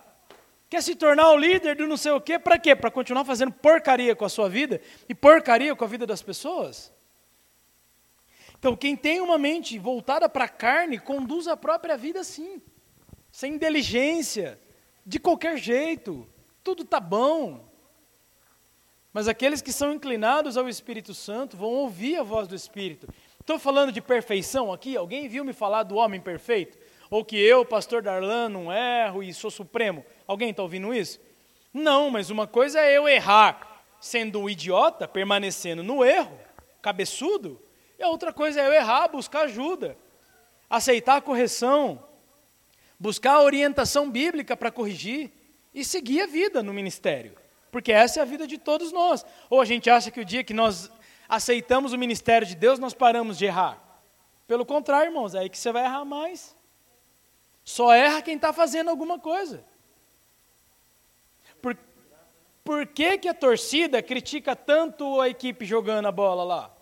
[0.69, 2.75] quer se tornar o líder do não sei o quê, para quê?
[2.75, 6.96] Para continuar fazendo porcaria com a sua vida e porcaria com a vida das pessoas?
[8.59, 12.61] Então, quem tem uma mente voltada para a carne, conduz a própria vida assim,
[13.31, 14.59] sem inteligência,
[15.05, 16.27] de qualquer jeito,
[16.63, 17.67] tudo está bom.
[19.13, 23.07] Mas aqueles que são inclinados ao Espírito Santo vão ouvir a voz do Espírito.
[23.39, 24.97] Estou falando de perfeição aqui?
[24.97, 26.77] Alguém viu me falar do homem perfeito?
[27.09, 30.05] Ou que eu, pastor Darlan, não erro e sou supremo?
[30.27, 31.19] Alguém está ouvindo isso?
[31.73, 36.37] Não, mas uma coisa é eu errar sendo um idiota, permanecendo no erro,
[36.81, 37.61] cabeçudo,
[37.97, 39.97] e a outra coisa é eu errar, buscar ajuda,
[40.69, 42.03] aceitar a correção,
[42.99, 45.31] buscar a orientação bíblica para corrigir
[45.73, 47.35] e seguir a vida no ministério.
[47.71, 49.25] Porque essa é a vida de todos nós.
[49.49, 50.89] Ou a gente acha que o dia que nós
[51.27, 53.81] aceitamos o ministério de Deus, nós paramos de errar.
[54.47, 56.55] Pelo contrário, irmãos, é aí que você vai errar mais.
[57.63, 59.63] Só erra quem está fazendo alguma coisa.
[61.61, 61.77] Por,
[62.63, 66.76] por que, que a torcida critica tanto a equipe jogando a bola lá?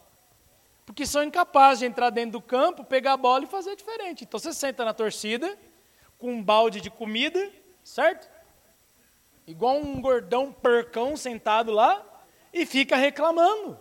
[0.86, 4.24] Porque são incapazes de entrar dentro do campo, pegar a bola e fazer diferente.
[4.24, 5.58] Então você senta na torcida,
[6.18, 7.52] com um balde de comida,
[7.84, 8.30] certo?
[9.48, 12.04] Igual um gordão percão sentado lá,
[12.54, 13.78] e fica reclamando.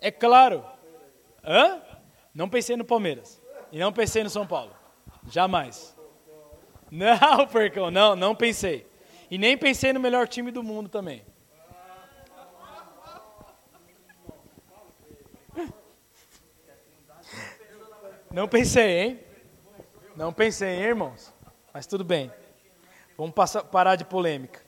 [0.00, 0.64] É claro.
[1.44, 1.82] Hã?
[2.34, 3.42] Não pensei no Palmeiras.
[3.70, 4.74] E não pensei no São Paulo.
[5.30, 5.96] Jamais.
[6.90, 8.86] Não, percão, não, não pensei.
[9.30, 11.24] E nem pensei no melhor time do mundo também.
[18.36, 19.20] Não pensei, hein?
[20.14, 21.32] Não pensei, hein, irmãos?
[21.72, 22.30] Mas tudo bem.
[23.16, 24.60] Vamos passar, parar de polêmica.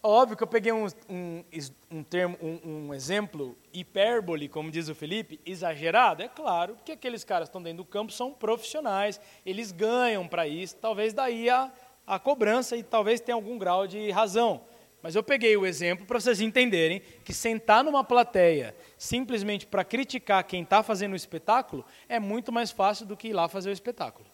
[0.00, 1.44] Óbvio que eu peguei um, um,
[1.90, 6.22] um termo, um, um, exemplo, hipérbole, como diz o Felipe, exagerado.
[6.22, 10.46] É claro que aqueles caras que estão dentro do campo são profissionais, eles ganham para
[10.46, 11.68] isso, talvez daí a,
[12.06, 14.60] a cobrança e talvez tenha algum grau de razão.
[15.02, 20.44] Mas eu peguei o exemplo para vocês entenderem que sentar numa plateia simplesmente para criticar
[20.44, 23.72] quem está fazendo o espetáculo é muito mais fácil do que ir lá fazer o
[23.72, 24.28] espetáculo.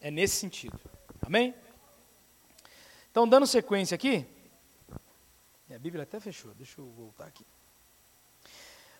[0.00, 0.78] É nesse sentido.
[1.22, 1.54] Amém?
[3.10, 4.26] Então, dando sequência aqui.
[5.72, 7.44] A Bíblia até fechou, deixa eu voltar aqui.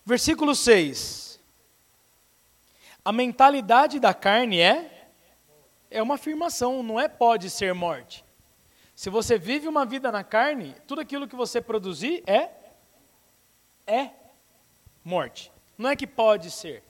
[0.04, 1.40] Versículo 6.
[3.04, 4.90] A mentalidade da carne é
[5.90, 8.23] é uma afirmação, não é pode ser morte.
[8.94, 12.50] Se você vive uma vida na carne, tudo aquilo que você produzir é
[13.86, 14.10] é
[15.04, 15.52] morte.
[15.76, 16.82] Não é que pode ser.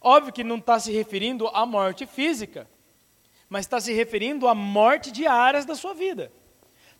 [0.00, 2.68] Óbvio que não está se referindo à morte física,
[3.48, 6.30] mas está se referindo à morte de áreas da sua vida.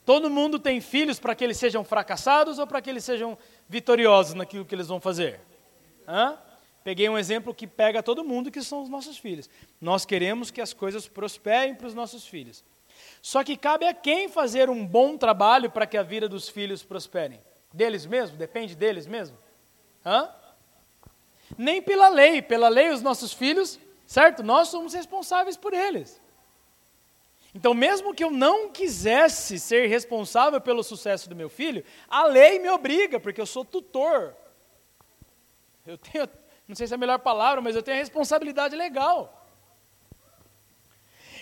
[0.06, 3.36] Todo mundo tem filhos para que eles sejam fracassados ou para que eles sejam
[3.68, 5.40] vitoriosos naquilo que eles vão fazer?
[6.06, 6.38] Hã?
[6.82, 9.48] Peguei um exemplo que pega todo mundo, que são os nossos filhos.
[9.80, 12.62] Nós queremos que as coisas prosperem para os nossos filhos.
[13.24, 16.82] Só que cabe a quem fazer um bom trabalho para que a vida dos filhos
[16.82, 17.40] prosperem?
[17.72, 18.36] Deles mesmos?
[18.36, 19.38] Depende deles mesmo?
[20.04, 20.28] Hã?
[21.56, 22.42] Nem pela lei.
[22.42, 24.42] Pela lei, os nossos filhos, certo?
[24.42, 26.20] Nós somos responsáveis por eles.
[27.54, 32.58] Então, mesmo que eu não quisesse ser responsável pelo sucesso do meu filho, a lei
[32.58, 34.36] me obriga, porque eu sou tutor.
[35.86, 36.28] Eu tenho,
[36.68, 39.43] não sei se é a melhor palavra, mas eu tenho a responsabilidade legal.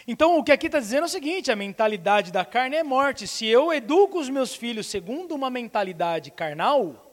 [0.06, 3.26] Então, o que aqui está dizendo é o seguinte: a mentalidade da carne é morte.
[3.26, 7.12] Se eu educo os meus filhos segundo uma mentalidade carnal,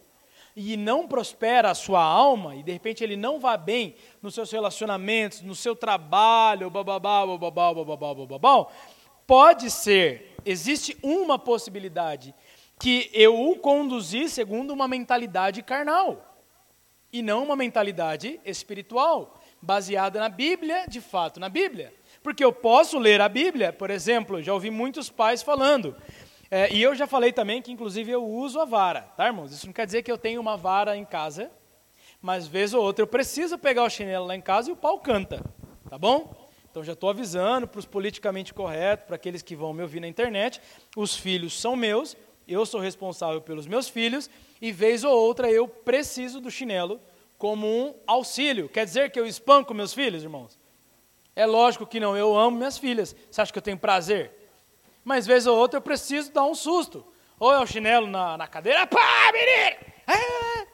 [0.56, 4.52] e não prospera a sua alma, e de repente ele não vai bem nos seus
[4.52, 8.68] relacionamentos, no seu trabalho, bababá, bababá, bababá, bababá,
[9.26, 12.34] pode ser, existe uma possibilidade,
[12.80, 16.26] que eu o conduzi segundo uma mentalidade carnal,
[17.12, 21.94] e não uma mentalidade espiritual, baseada na Bíblia, de fato na Bíblia.
[22.22, 25.96] Porque eu posso ler a Bíblia, por exemplo, já ouvi muitos pais falando,
[26.52, 29.52] é, e eu já falei também que, inclusive, eu uso a vara, tá, irmãos?
[29.52, 31.52] Isso não quer dizer que eu tenho uma vara em casa,
[32.22, 35.00] mas vez ou outra eu preciso pegar o chinelo lá em casa e o pau
[35.00, 35.44] canta,
[35.90, 36.36] tá bom?
[36.70, 40.08] Então já estou avisando para os politicamente corretos, para aqueles que vão me ouvir na
[40.08, 40.62] internet,
[40.96, 44.30] os filhos são meus, eu sou responsável pelos meus filhos,
[44.62, 47.00] e vez ou outra eu preciso do chinelo
[47.38, 48.68] como um auxílio.
[48.68, 50.59] Quer dizer que eu espanco meus filhos, irmãos?
[51.36, 53.16] É lógico que não, eu amo minhas filhas.
[53.30, 54.32] Você acha que eu tenho prazer?
[55.04, 57.06] Mas vez ou outra eu preciso dar um susto.
[57.40, 59.78] Ou é o chinelo na, na cadeira, pá, menino!
[60.08, 60.68] É.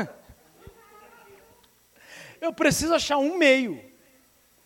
[2.40, 3.92] eu preciso achar um meio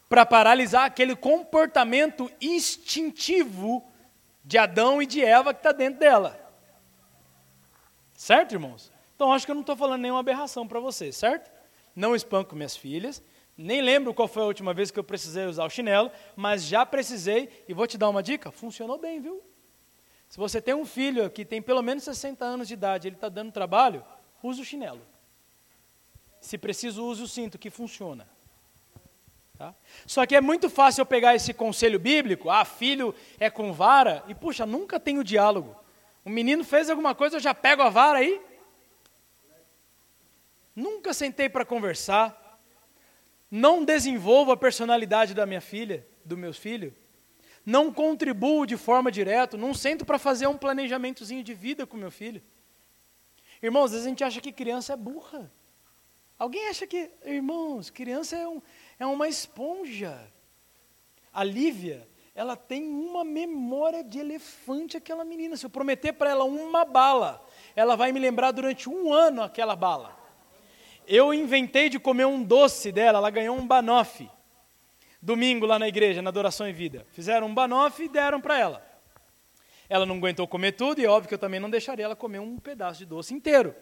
[0.08, 3.86] para paralisar aquele comportamento instintivo
[4.42, 6.40] de Adão e de Eva que está dentro dela.
[8.14, 8.90] Certo, irmãos?
[9.14, 11.50] Então acho que eu não estou falando nenhuma aberração para vocês, certo?
[11.94, 13.22] Não espanco minhas filhas,
[13.60, 16.86] nem lembro qual foi a última vez que eu precisei usar o chinelo, mas já
[16.86, 19.42] precisei e vou te dar uma dica: funcionou bem, viu?
[20.28, 23.28] Se você tem um filho que tem pelo menos 60 anos de idade, ele está
[23.28, 24.04] dando trabalho,
[24.40, 25.00] use o chinelo.
[26.40, 28.28] Se preciso, use o cinto, que funciona.
[29.56, 29.74] Tá?
[30.06, 34.22] Só que é muito fácil eu pegar esse conselho bíblico, ah, filho é com vara,
[34.28, 35.74] e puxa, nunca tem o diálogo.
[36.24, 38.40] O menino fez alguma coisa, eu já pego a vara aí.
[40.76, 42.37] Nunca sentei para conversar
[43.50, 46.94] não desenvolvo a personalidade da minha filha, do meu filho,
[47.64, 52.10] não contribuo de forma direta, não sento para fazer um planejamentozinho de vida com meu
[52.10, 52.42] filho.
[53.62, 55.50] Irmãos, às vezes a gente acha que criança é burra.
[56.38, 58.62] Alguém acha que, irmãos, criança é, um,
[58.98, 60.32] é uma esponja.
[61.32, 65.56] A Lívia, ela tem uma memória de elefante, aquela menina.
[65.56, 69.74] Se eu prometer para ela uma bala, ela vai me lembrar durante um ano aquela
[69.74, 70.16] bala.
[71.08, 74.30] Eu inventei de comer um doce dela, ela ganhou um banoffee.
[75.22, 77.06] Domingo lá na igreja, na Adoração em Vida.
[77.12, 78.86] Fizeram um banoffee e deram para ela.
[79.88, 82.58] Ela não aguentou comer tudo e óbvio que eu também não deixaria ela comer um
[82.58, 83.74] pedaço de doce inteiro.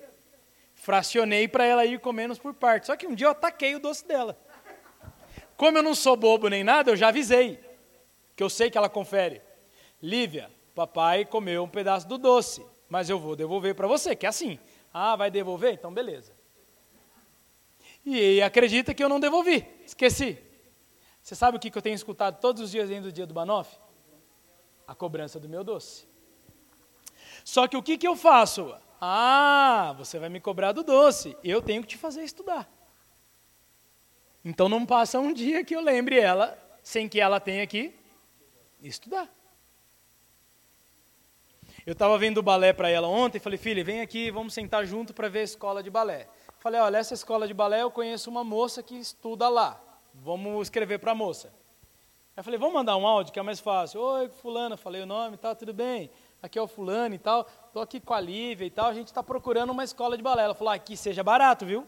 [0.73, 2.87] Fracionei para ela ir comendo por partes.
[2.87, 4.39] Só que um dia eu ataquei o doce dela.
[5.57, 7.59] Como eu não sou bobo nem nada, eu já avisei.
[8.37, 9.43] Que eu sei que ela confere.
[10.01, 14.29] Lívia, papai comeu um pedaço do doce, mas eu vou devolver para você, que é
[14.29, 14.61] assim.
[14.95, 15.73] Ah, vai devolver?
[15.73, 16.36] Então beleza.
[18.07, 20.39] E acredita que eu não devolvi, esqueci.
[21.21, 23.77] Você sabe o que eu tenho escutado todos os dias dentro do dia do Banoff?
[24.87, 26.07] A cobrança do meu doce.
[27.45, 28.73] Só que o que, que eu faço?
[29.01, 32.71] Ah, você vai me cobrar do doce, eu tenho que te fazer estudar.
[34.45, 37.93] Então não passa um dia que eu lembre ela, sem que ela tenha que
[38.81, 39.29] estudar.
[41.85, 44.87] Eu estava vendo o balé para ela ontem e falei, filha, vem aqui, vamos sentar
[44.87, 46.29] junto para ver a escola de balé.
[46.59, 49.81] Falei, olha, essa escola de balé eu conheço uma moça que estuda lá.
[50.15, 51.53] Vamos escrever para a moça.
[52.37, 54.01] Aí falei, vamos mandar um áudio que é mais fácil.
[54.01, 56.11] Oi, fulano, falei o nome tal, tudo bem.
[56.43, 57.47] Aqui é o fulano e tal.
[57.67, 58.87] Estou aqui com a Lívia e tal.
[58.87, 60.45] A gente está procurando uma escola de balé.
[60.45, 61.87] Ela falou, aqui seja barato, viu?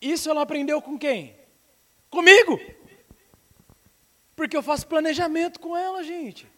[0.00, 1.36] Isso ela aprendeu com quem?
[2.10, 2.58] Comigo!
[4.34, 6.50] Porque eu faço planejamento com ela, gente.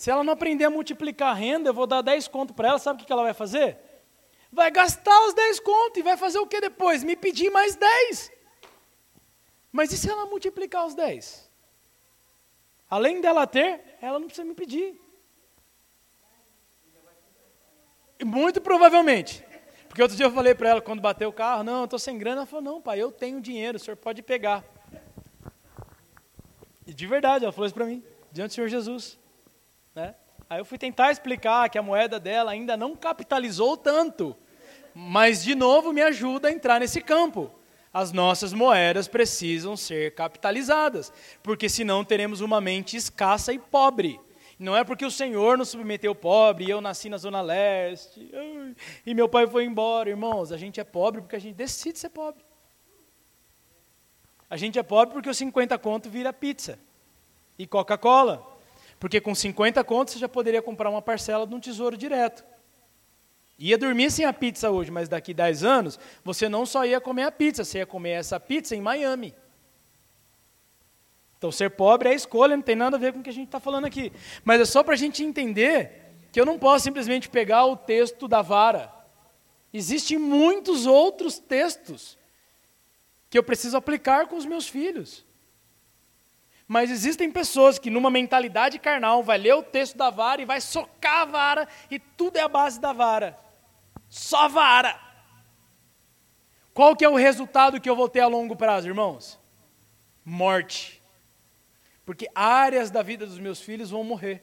[0.00, 2.78] Se ela não aprender a multiplicar a renda, eu vou dar 10 conto para ela,
[2.78, 3.76] sabe o que ela vai fazer?
[4.50, 7.04] Vai gastar os 10 conto e vai fazer o que depois?
[7.04, 8.32] Me pedir mais 10.
[9.70, 11.50] Mas e se ela multiplicar os 10?
[12.88, 14.98] Além dela ter, ela não precisa me pedir.
[18.24, 19.44] Muito provavelmente.
[19.86, 22.16] Porque outro dia eu falei para ela, quando bateu o carro, não, eu estou sem
[22.16, 22.38] grana.
[22.38, 24.64] Ela falou, não, pai, eu tenho dinheiro, o senhor pode pegar.
[26.86, 29.20] E de verdade, ela falou isso para mim, diante do Senhor Jesus.
[29.94, 30.14] Né?
[30.48, 34.36] Aí eu fui tentar explicar que a moeda dela ainda não capitalizou tanto,
[34.94, 37.50] mas de novo me ajuda a entrar nesse campo.
[37.92, 44.20] As nossas moedas precisam ser capitalizadas, porque senão teremos uma mente escassa e pobre.
[44.60, 48.30] Não é porque o Senhor nos submeteu pobre e eu nasci na Zona Leste
[49.06, 50.10] e meu pai foi embora.
[50.10, 52.44] Irmãos, a gente é pobre porque a gente decide ser pobre.
[54.48, 56.78] A gente é pobre porque os 50 conto vira pizza
[57.58, 58.49] e Coca-Cola.
[59.00, 62.44] Porque com 50 contos você já poderia comprar uma parcela de um tesouro direto.
[63.58, 67.24] Ia dormir sem a pizza hoje, mas daqui 10 anos você não só ia comer
[67.24, 69.34] a pizza, você ia comer essa pizza em Miami.
[71.36, 73.46] Então, ser pobre é escolha, não tem nada a ver com o que a gente
[73.46, 74.12] está falando aqui.
[74.44, 78.28] Mas é só para a gente entender que eu não posso simplesmente pegar o texto
[78.28, 78.92] da vara.
[79.72, 82.18] Existem muitos outros textos
[83.30, 85.24] que eu preciso aplicar com os meus filhos.
[86.72, 90.60] Mas existem pessoas que, numa mentalidade carnal, vai ler o texto da vara e vai
[90.60, 93.36] socar a vara, e tudo é a base da vara.
[94.08, 94.96] Só vara.
[96.72, 99.36] Qual que é o resultado que eu vou ter a longo prazo, irmãos?
[100.24, 101.02] Morte.
[102.06, 104.40] Porque áreas da vida dos meus filhos vão morrer.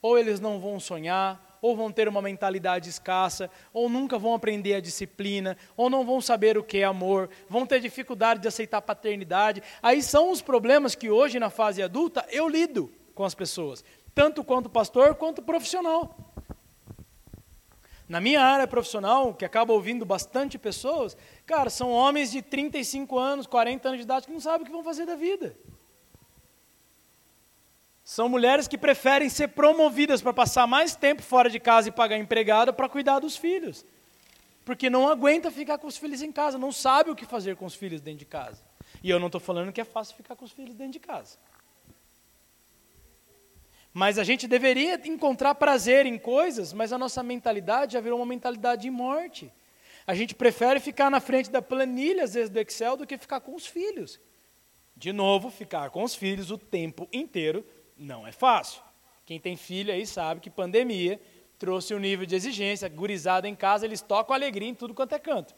[0.00, 4.74] Ou eles não vão sonhar, ou vão ter uma mentalidade escassa, ou nunca vão aprender
[4.74, 8.80] a disciplina, ou não vão saber o que é amor, vão ter dificuldade de aceitar
[8.80, 9.60] paternidade.
[9.82, 14.44] Aí são os problemas que hoje, na fase adulta, eu lido com as pessoas, tanto
[14.44, 16.16] quanto pastor quanto profissional.
[18.08, 23.48] Na minha área profissional, que acaba ouvindo bastante pessoas, cara, são homens de 35 anos,
[23.48, 25.56] 40 anos de idade que não sabem o que vão fazer da vida.
[28.06, 32.16] São mulheres que preferem ser promovidas para passar mais tempo fora de casa e pagar
[32.16, 33.84] empregada para cuidar dos filhos.
[34.64, 37.66] Porque não aguenta ficar com os filhos em casa, não sabe o que fazer com
[37.66, 38.62] os filhos dentro de casa.
[39.02, 41.36] E eu não estou falando que é fácil ficar com os filhos dentro de casa.
[43.92, 48.26] Mas a gente deveria encontrar prazer em coisas, mas a nossa mentalidade já virou uma
[48.26, 49.52] mentalidade de morte.
[50.06, 53.40] A gente prefere ficar na frente da planilha, às vezes do Excel, do que ficar
[53.40, 54.20] com os filhos.
[54.96, 58.82] De novo, ficar com os filhos o tempo inteiro não é fácil.
[59.24, 61.20] Quem tem filho aí sabe que pandemia
[61.58, 65.18] trouxe um nível de exigência, gurizada em casa, eles tocam alegria em tudo quanto é
[65.18, 65.54] canto.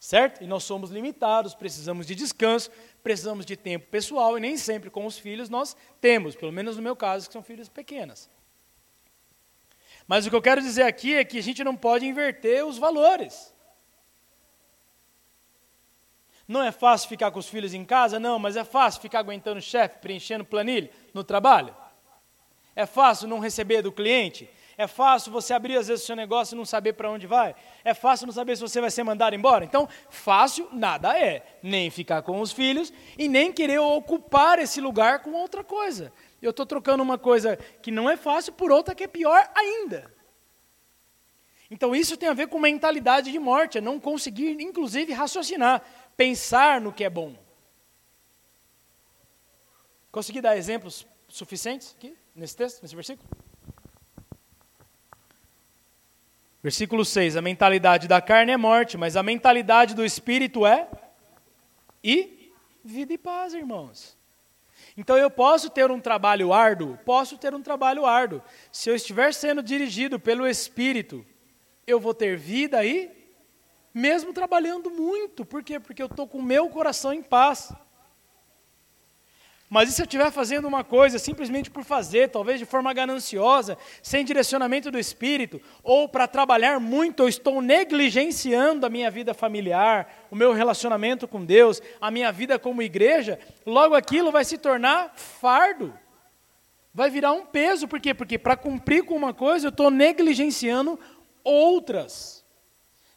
[0.00, 0.42] Certo?
[0.42, 2.70] E nós somos limitados, precisamos de descanso,
[3.02, 6.82] precisamos de tempo pessoal, e nem sempre com os filhos nós temos, pelo menos no
[6.82, 8.28] meu caso, que são filhos pequenas.
[10.06, 12.78] Mas o que eu quero dizer aqui é que a gente não pode inverter os
[12.78, 13.51] valores.
[16.46, 18.18] Não é fácil ficar com os filhos em casa?
[18.18, 21.74] Não, mas é fácil ficar aguentando o chefe, preenchendo planilha no trabalho?
[22.74, 24.48] É fácil não receber do cliente?
[24.76, 27.54] É fácil você abrir às vezes o seu negócio e não saber para onde vai?
[27.84, 29.64] É fácil não saber se você vai ser mandado embora?
[29.64, 31.58] Então, fácil nada é.
[31.62, 36.12] Nem ficar com os filhos e nem querer ocupar esse lugar com outra coisa.
[36.40, 40.10] Eu estou trocando uma coisa que não é fácil por outra que é pior ainda.
[41.70, 45.82] Então, isso tem a ver com mentalidade de morte, é não conseguir, inclusive, raciocinar
[46.16, 47.36] pensar no que é bom.
[50.10, 53.28] Consegui dar exemplos suficientes aqui, nesse texto, nesse versículo?
[56.62, 60.88] Versículo 6: A mentalidade da carne é morte, mas a mentalidade do espírito é
[62.04, 62.52] e
[62.84, 64.16] vida e paz, irmãos.
[64.96, 66.98] Então eu posso ter um trabalho árduo?
[67.04, 68.42] Posso ter um trabalho árduo.
[68.70, 71.24] Se eu estiver sendo dirigido pelo Espírito,
[71.86, 73.10] eu vou ter vida e
[73.94, 75.44] mesmo trabalhando muito.
[75.44, 75.78] Por quê?
[75.78, 77.72] Porque eu estou com o meu coração em paz.
[79.74, 83.78] Mas e se eu estiver fazendo uma coisa simplesmente por fazer, talvez de forma gananciosa,
[84.02, 90.26] sem direcionamento do Espírito, ou para trabalhar muito, eu estou negligenciando a minha vida familiar,
[90.30, 95.14] o meu relacionamento com Deus, a minha vida como igreja, logo aquilo vai se tornar
[95.16, 95.98] fardo.
[96.92, 98.12] Vai virar um peso, por quê?
[98.12, 101.00] Porque para cumprir com uma coisa, eu estou negligenciando
[101.42, 102.41] outras.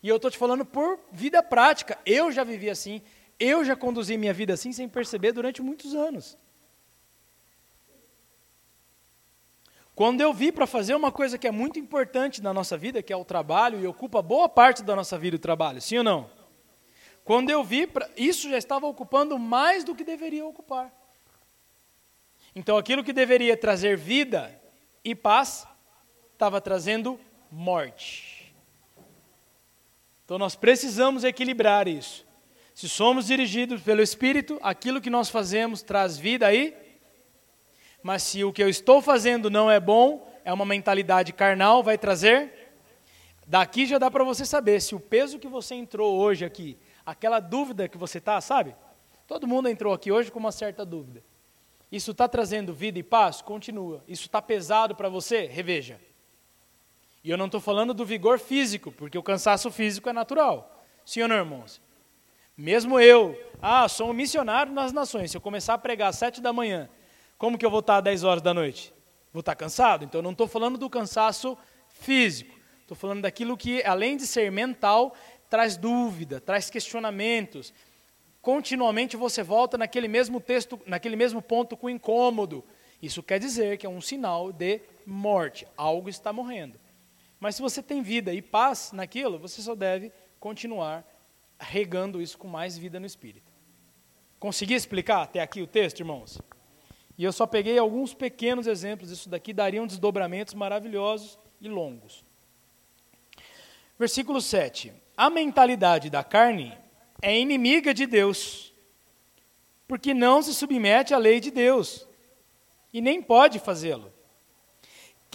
[0.06, 1.98] E eu estou te falando por vida prática.
[2.06, 3.02] Eu já vivi assim.
[3.40, 6.38] Eu já conduzi minha vida assim sem perceber durante muitos anos.
[9.96, 13.12] Quando eu vi para fazer uma coisa que é muito importante na nossa vida, que
[13.12, 16.30] é o trabalho, e ocupa boa parte da nossa vida o trabalho, sim ou não?
[17.24, 20.94] Quando eu vi, pra, isso já estava ocupando mais do que deveria ocupar.
[22.56, 24.56] Então aquilo que deveria trazer vida
[25.04, 25.66] e paz,
[26.32, 27.20] estava trazendo
[27.52, 28.35] morte.
[30.26, 32.26] Então nós precisamos equilibrar isso.
[32.74, 36.76] Se somos dirigidos pelo Espírito, aquilo que nós fazemos traz vida aí.
[38.04, 41.98] Mas se o que eu estou fazendo não é bom, é uma mentalidade carnal, vai
[41.98, 42.74] trazer.
[43.48, 47.40] Daqui já dá para você saber se o peso que você entrou hoje aqui, aquela
[47.40, 48.76] dúvida que você está, sabe?
[49.28, 51.24] Todo mundo entrou aqui hoje com uma certa dúvida.
[51.92, 53.42] Isso está trazendo vida e paz?
[53.42, 54.04] Continua.
[54.08, 55.46] Isso está pesado para você?
[55.46, 56.00] Reveja.
[57.26, 60.86] E eu não estou falando do vigor físico, porque o cansaço físico é natural.
[61.04, 61.82] Sim ou não, irmãos?
[62.56, 65.32] Mesmo eu, ah, sou um missionário nas nações.
[65.32, 66.88] Se eu começar a pregar às sete da manhã,
[67.36, 68.94] como que eu vou estar às dez horas da noite?
[69.34, 70.06] Vou estar cansado?
[70.06, 71.58] Então, eu não estou falando do cansaço
[71.88, 72.56] físico.
[72.82, 75.16] Estou falando daquilo que, além de ser mental,
[75.50, 77.74] traz dúvida, traz questionamentos.
[78.40, 82.64] Continuamente você volta naquele mesmo texto, naquele mesmo ponto com incômodo.
[83.02, 85.66] Isso quer dizer que é um sinal de morte.
[85.76, 86.85] Algo está morrendo.
[87.46, 91.08] Mas se você tem vida e paz naquilo, você só deve continuar
[91.60, 93.54] regando isso com mais vida no espírito.
[94.40, 96.42] Consegui explicar até aqui o texto, irmãos?
[97.16, 102.26] E eu só peguei alguns pequenos exemplos, isso daqui dariam desdobramentos maravilhosos e longos.
[104.00, 104.92] Versículo 7.
[105.16, 106.76] A mentalidade da carne
[107.22, 108.74] é inimiga de Deus,
[109.88, 112.08] porque não se submete à lei de Deus,
[112.92, 114.15] e nem pode fazê-lo.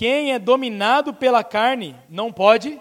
[0.00, 2.80] Quem é dominado pela carne não pode.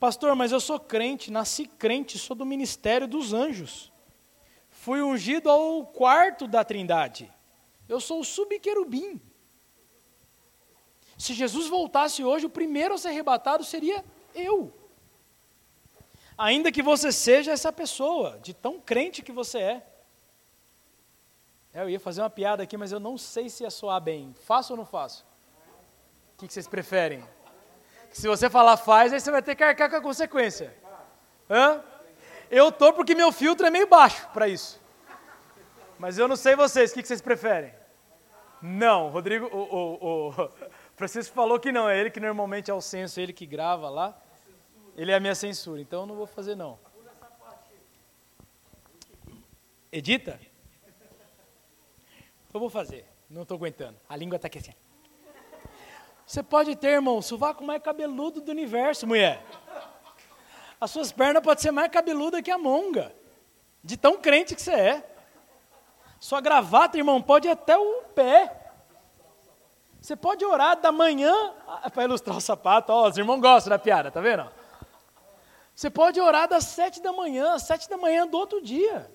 [0.00, 3.92] Pastor, mas eu sou crente, nasci crente, sou do ministério dos anjos
[4.88, 7.30] fui ungido ao quarto da trindade.
[7.88, 9.20] Eu sou o subquerubim.
[11.18, 14.72] Se Jesus voltasse hoje, o primeiro a ser arrebatado seria eu.
[16.38, 19.86] Ainda que você seja essa pessoa, de tão crente que você é.
[21.72, 24.34] Eu ia fazer uma piada aqui, mas eu não sei se ia soar bem.
[24.44, 25.26] Faço ou não faço?
[26.34, 27.22] O que vocês preferem?
[28.10, 30.74] Se você falar faz, aí você vai ter que arcar com a consequência.
[31.48, 31.82] Hã?
[32.50, 34.80] Eu tô porque meu filtro é meio baixo para isso.
[35.98, 37.74] Mas eu não sei vocês, o que vocês preferem?
[38.62, 40.50] Não, Rodrigo, o, o, o
[40.96, 43.88] Francisco falou que não, é ele que normalmente é o censo, é ele que grava
[43.88, 44.16] lá.
[44.96, 46.78] Ele é a minha censura, então eu não vou fazer não.
[49.92, 50.40] Edita?
[52.58, 53.96] Eu vou fazer, não estou aguentando.
[54.08, 54.74] A língua está aqui assim.
[56.26, 59.40] Você pode ter, irmão, o sovaco mais cabeludo do universo, mulher.
[60.80, 63.14] As suas pernas podem ser mais cabeludas que a monga.
[63.80, 65.16] De tão crente que você é.
[66.18, 68.72] Sua gravata, irmão, pode ir até o pé.
[70.00, 71.32] Você pode orar da manhã
[71.64, 72.92] ah, para ilustrar o sapato.
[72.92, 74.50] Ó, os irmãos gostam da piada, tá vendo?
[75.76, 79.08] Você pode orar das sete da manhã, às sete da manhã do outro dia.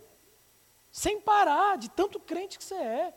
[0.90, 3.14] Sem parar, de tanto crente que você é.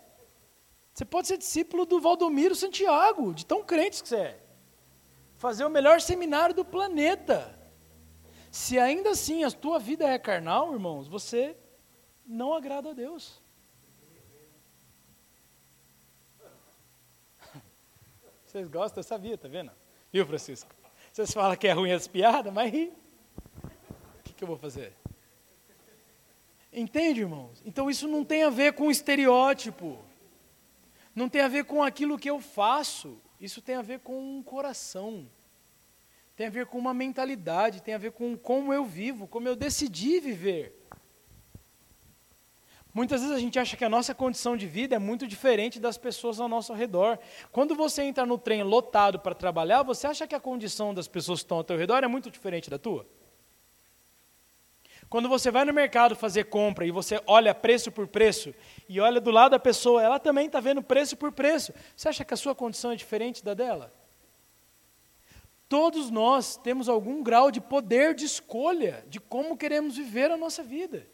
[0.97, 4.41] Você pode ser discípulo do Valdomiro Santiago, de tão crente que você é.
[5.37, 7.55] Fazer o melhor seminário do planeta.
[8.51, 11.55] Se ainda assim a tua vida é carnal, irmãos, você
[12.27, 13.43] não agrada a Deus.
[18.47, 19.73] Vocês gostam, eu sabia, tá vendo?
[20.11, 20.75] Viu, Francisco?
[21.13, 22.91] Vocês falam que é ruim as piadas, mas ri.
[23.63, 24.95] O que, que eu vou fazer?
[26.73, 27.63] Entende, irmãos?
[27.67, 30.06] Então isso não tem a ver com estereótipo.
[31.17, 33.19] Não tem a ver com aquilo que eu faço.
[33.41, 35.27] Isso tem a ver com um coração.
[36.37, 39.57] Tem a ver com uma mentalidade, tem a ver com como eu vivo, como eu
[39.57, 40.79] decidi viver.
[42.93, 45.97] Muitas vezes a gente acha que a nossa condição de vida é muito diferente das
[45.97, 47.19] pessoas ao nosso redor.
[47.51, 51.41] Quando você entra no trem lotado para trabalhar, você acha que a condição das pessoas
[51.41, 53.07] que estão ao teu redor é muito diferente da tua?
[55.09, 58.55] Quando você vai no mercado fazer compra e você olha preço por preço
[58.89, 61.73] e olha do lado da pessoa, ela também está vendo preço por preço.
[61.97, 63.93] Você acha que a sua condição é diferente da dela?
[65.69, 70.63] Todos nós temos algum grau de poder de escolha de como queremos viver a nossa
[70.63, 71.09] vida.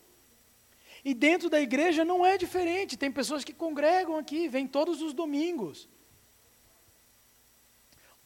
[1.05, 2.97] E dentro da igreja não é diferente.
[2.97, 5.89] Tem pessoas que congregam aqui, vêm todos os domingos.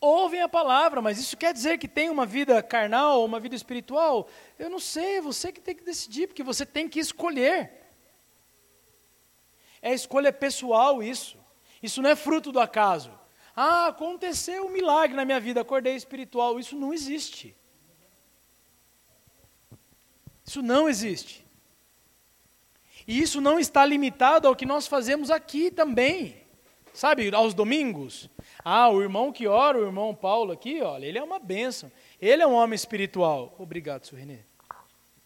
[0.01, 4.29] Ouvem a palavra, mas isso quer dizer que tem uma vida carnal, uma vida espiritual?
[4.59, 7.73] Eu não sei, é você que tem que decidir, porque você tem que escolher.
[9.81, 11.39] É escolha pessoal isso.
[11.83, 13.11] Isso não é fruto do acaso.
[13.55, 16.61] Ah, aconteceu um milagre na minha vida, acordei espiritual.
[16.61, 17.57] Isso não existe.
[20.45, 21.47] Isso não existe.
[23.07, 26.46] E isso não está limitado ao que nós fazemos aqui também.
[26.97, 28.31] Sabe, aos domingos.
[28.65, 31.93] Ah, o irmão que ora, o irmão Paulo aqui, olha, ele é uma bênção.
[32.19, 33.55] Ele é um homem espiritual.
[33.59, 34.39] Obrigado, senhor Renê.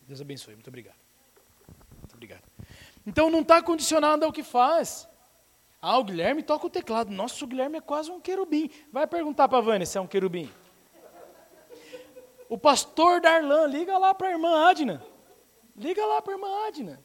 [0.02, 0.96] Deus abençoe, muito obrigado.
[2.00, 2.42] Muito obrigado.
[3.06, 5.08] Então não está condicionado ao que faz.
[5.80, 7.12] Ah, o Guilherme toca o teclado.
[7.12, 8.68] Nossa, o Guilherme é quase um querubim.
[8.92, 10.50] Vai perguntar para a Vânia se é um querubim.
[12.48, 15.06] O pastor Darlan, liga lá para a irmã Adna.
[15.76, 17.00] Liga lá para a irmã Adna.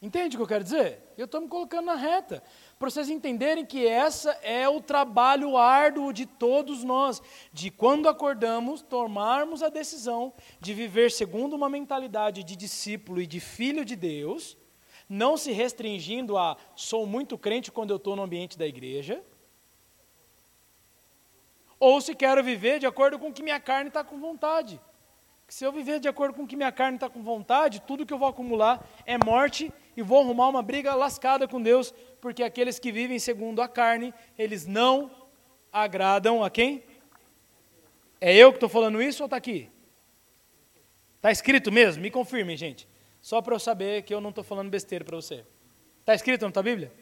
[0.00, 1.03] Entende o que eu quero dizer?
[1.16, 2.42] Eu estou me colocando na reta.
[2.78, 8.82] Para vocês entenderem que essa é o trabalho árduo de todos nós, de quando acordamos,
[8.82, 14.56] tomarmos a decisão de viver segundo uma mentalidade de discípulo e de filho de Deus,
[15.08, 19.22] não se restringindo a sou muito crente quando eu estou no ambiente da igreja,
[21.78, 24.80] ou se quero viver de acordo com o que minha carne está com vontade.
[25.46, 28.12] Se eu viver de acordo com o que minha carne está com vontade, tudo que
[28.12, 32.78] eu vou acumular é morte e vou arrumar uma briga lascada com Deus, porque aqueles
[32.78, 35.10] que vivem segundo a carne, eles não
[35.72, 36.82] agradam a quem?
[38.20, 39.70] É eu que estou falando isso ou está aqui?
[41.16, 42.02] Está escrito mesmo?
[42.02, 42.88] Me confirmem, gente.
[43.20, 45.44] Só para eu saber que eu não estou falando besteira para você.
[46.00, 46.92] Está escrito na tua Bíblia?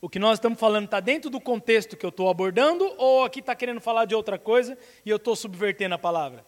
[0.00, 3.40] O que nós estamos falando está dentro do contexto que eu estou abordando ou aqui
[3.40, 6.46] está querendo falar de outra coisa e eu estou subvertendo a palavra?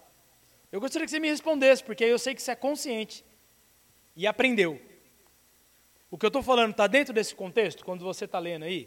[0.71, 3.25] Eu gostaria que você me respondesse, porque eu sei que você é consciente
[4.21, 4.79] e aprendeu.
[6.11, 8.87] O que eu estou falando está dentro desse contexto, quando você está lendo aí?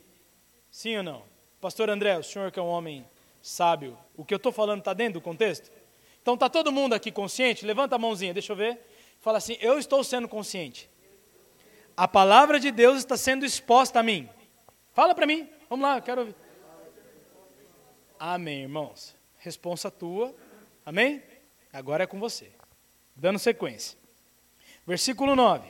[0.69, 1.23] Sim ou não?
[1.59, 3.03] Pastor André, o senhor que é um homem
[3.41, 5.71] sábio, o que eu estou falando está dentro do contexto?
[6.21, 7.65] Então está todo mundo aqui consciente?
[7.65, 8.79] Levanta a mãozinha, deixa eu ver.
[9.21, 10.87] Fala assim: Eu estou sendo consciente.
[11.97, 14.29] A palavra de Deus está sendo exposta a mim.
[14.93, 16.35] Fala para mim, vamos lá, eu quero ouvir.
[18.19, 19.15] Amém, irmãos.
[19.39, 20.35] Responsa tua.
[20.85, 21.23] Amém?
[21.71, 22.51] Agora é com você.
[23.15, 24.02] Dando sequência.
[24.85, 25.67] Versículo 9.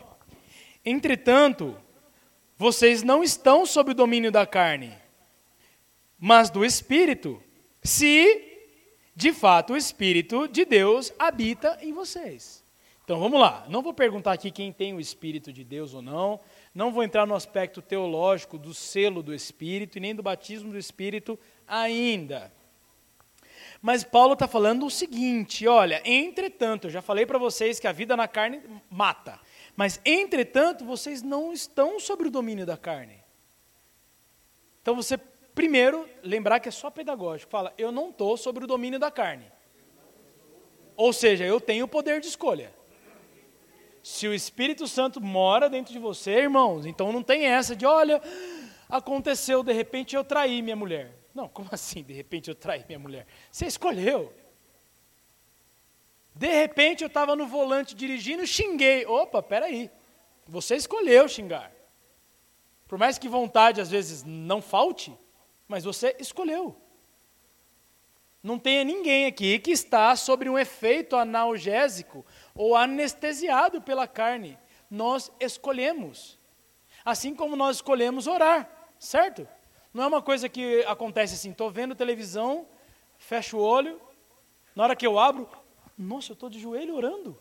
[0.84, 1.78] Entretanto,
[2.58, 4.94] vocês não estão sob o domínio da carne,
[6.20, 7.42] mas do Espírito,
[7.82, 8.52] se
[9.16, 12.64] de fato o Espírito de Deus habita em vocês.
[13.04, 16.40] Então vamos lá, não vou perguntar aqui quem tem o Espírito de Deus ou não,
[16.74, 20.78] não vou entrar no aspecto teológico do selo do Espírito e nem do batismo do
[20.78, 21.38] Espírito
[21.68, 22.52] ainda.
[23.84, 27.92] Mas Paulo está falando o seguinte: olha, entretanto, eu já falei para vocês que a
[27.92, 29.38] vida na carne mata,
[29.76, 33.22] mas entretanto, vocês não estão sobre o domínio da carne.
[34.82, 39.00] Então você, primeiro, lembrar que é só pedagógico, fala, eu não estou sobre o domínio
[39.00, 39.52] da carne.
[40.96, 42.74] Ou seja, eu tenho o poder de escolha.
[44.02, 48.22] Se o Espírito Santo mora dentro de você, irmãos, então não tem essa de, olha,
[48.88, 51.23] aconteceu, de repente eu traí minha mulher.
[51.34, 53.26] Não, como assim, de repente eu traí minha mulher?
[53.52, 54.34] Você escolheu.
[56.36, 59.06] De repente eu estava no volante dirigindo, xinguei.
[59.06, 59.90] Opa, peraí.
[60.48, 61.72] Você escolheu xingar.
[62.88, 65.16] Por mais que vontade às vezes não falte,
[65.68, 66.76] mas você escolheu.
[68.42, 74.60] Não tenha ninguém aqui que está sobre um efeito analgésico ou anestesiado pela carne.
[74.92, 76.38] Nós escolhemos.
[77.06, 78.70] Assim como nós escolhemos orar,
[79.00, 79.48] certo?
[79.94, 82.68] Não é uma coisa que acontece assim, estou vendo televisão,
[83.18, 84.02] fecho o olho,
[84.76, 85.48] na hora que eu abro,
[85.98, 87.38] nossa, eu estou de joelho orando.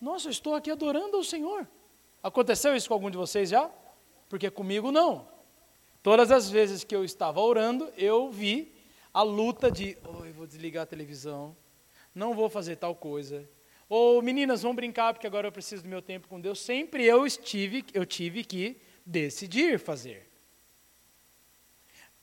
[0.00, 1.68] Nossa, eu estou aqui adorando ao Senhor.
[2.22, 3.70] Aconteceu isso com algum de vocês já?
[4.28, 5.28] Porque comigo não.
[6.02, 8.72] Todas as vezes que eu estava orando, eu vi
[9.12, 11.56] a luta de, oh, eu vou desligar a televisão,
[12.14, 13.48] não vou fazer tal coisa.
[13.88, 16.60] Ou meninas, vão brincar porque agora eu preciso do meu tempo com Deus.
[16.60, 20.27] Sempre eu estive, eu tive que decidir fazer.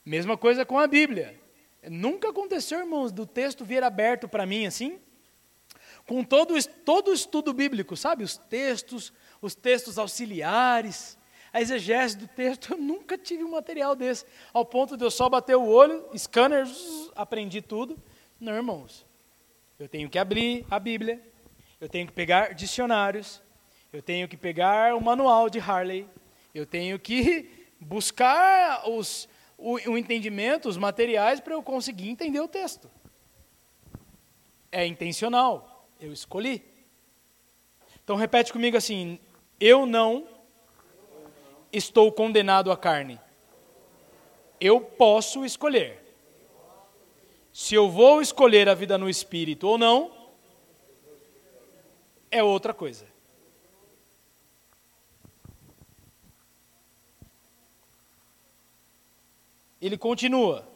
[0.06, 1.36] Mesma coisa com a Bíblia.
[1.90, 5.00] Nunca aconteceu, irmãos, do texto vir aberto para mim assim,
[6.06, 6.54] com todo,
[6.84, 8.22] todo o estudo bíblico, sabe?
[8.22, 11.18] Os textos, os textos auxiliares,
[11.52, 15.28] a exegese do texto, eu nunca tive um material desse, ao ponto de eu só
[15.28, 16.68] bater o olho, scanner,
[17.16, 17.98] aprendi tudo.
[18.38, 19.04] Não, irmãos,
[19.76, 21.20] eu tenho que abrir a Bíblia,
[21.80, 23.42] eu tenho que pegar dicionários,
[23.92, 26.06] eu tenho que pegar o manual de Harley,
[26.54, 32.48] eu tenho que buscar os, o, o entendimento, os materiais para eu conseguir entender o
[32.48, 32.90] texto.
[34.70, 36.62] É intencional, eu escolhi.
[38.02, 39.18] Então repete comigo assim:
[39.60, 40.26] eu não
[41.72, 43.20] estou condenado à carne.
[44.60, 46.06] Eu posso escolher
[47.56, 50.12] se eu vou escolher a vida no espírito ou não,
[52.30, 53.06] é outra coisa.
[59.86, 60.68] Ele continua.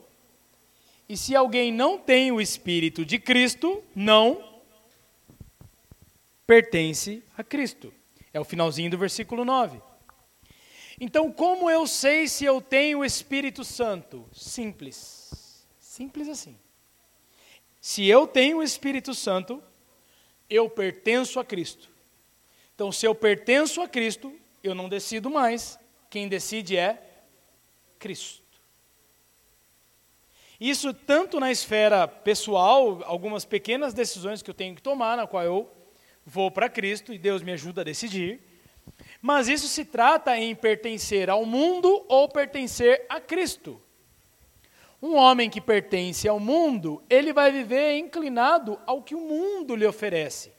[1.08, 4.62] E se alguém não tem o espírito de Cristo, não
[6.46, 7.92] pertence a Cristo.
[8.32, 9.82] É o finalzinho do versículo 9.
[11.00, 14.24] Então, como eu sei se eu tenho o Espírito Santo?
[14.32, 15.66] Simples.
[15.80, 16.56] Simples assim.
[17.80, 19.62] Se eu tenho o Espírito Santo,
[20.48, 21.88] eu pertenço a Cristo.
[22.74, 24.32] Então, se eu pertenço a Cristo,
[24.62, 25.78] eu não decido mais.
[26.08, 27.02] Quem decide é
[27.98, 28.39] Cristo.
[30.60, 35.42] Isso tanto na esfera pessoal, algumas pequenas decisões que eu tenho que tomar, na qual
[35.42, 35.70] eu
[36.26, 38.42] vou para Cristo e Deus me ajuda a decidir.
[39.22, 43.80] Mas isso se trata em pertencer ao mundo ou pertencer a Cristo.
[45.00, 49.86] Um homem que pertence ao mundo, ele vai viver inclinado ao que o mundo lhe
[49.86, 50.52] oferece,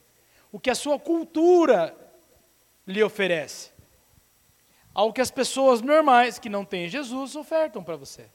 [0.50, 1.96] o que a sua cultura
[2.84, 3.70] lhe oferece,
[4.92, 8.28] ao que as pessoas normais que não têm Jesus ofertam para você.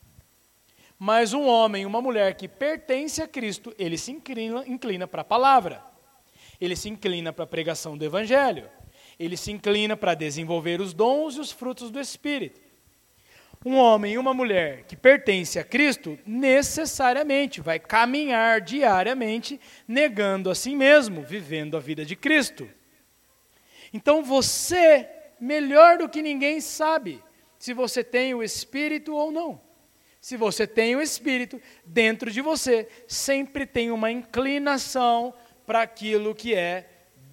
[1.00, 5.26] Mas um homem, uma mulher que pertence a Cristo, ele se inclina, inclina para a
[5.26, 5.84] palavra.
[6.60, 8.68] Ele se inclina para a pregação do Evangelho.
[9.20, 12.60] Ele se inclina para desenvolver os dons e os frutos do Espírito.
[13.66, 20.56] Um homem e uma mulher que pertence a Cristo necessariamente vai caminhar diariamente negando a
[20.56, 22.70] si mesmo, vivendo a vida de Cristo.
[23.92, 27.24] Então você, melhor do que ninguém, sabe
[27.58, 29.67] se você tem o Espírito ou não.
[30.28, 35.34] Se você tem o Espírito, dentro de você sempre tem uma inclinação
[35.66, 36.86] para aquilo que é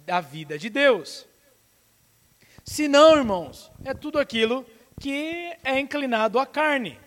[0.07, 1.27] a vida de Deus.
[2.63, 4.65] Se não, irmãos, é tudo aquilo
[4.97, 6.97] que é inclinado à carne.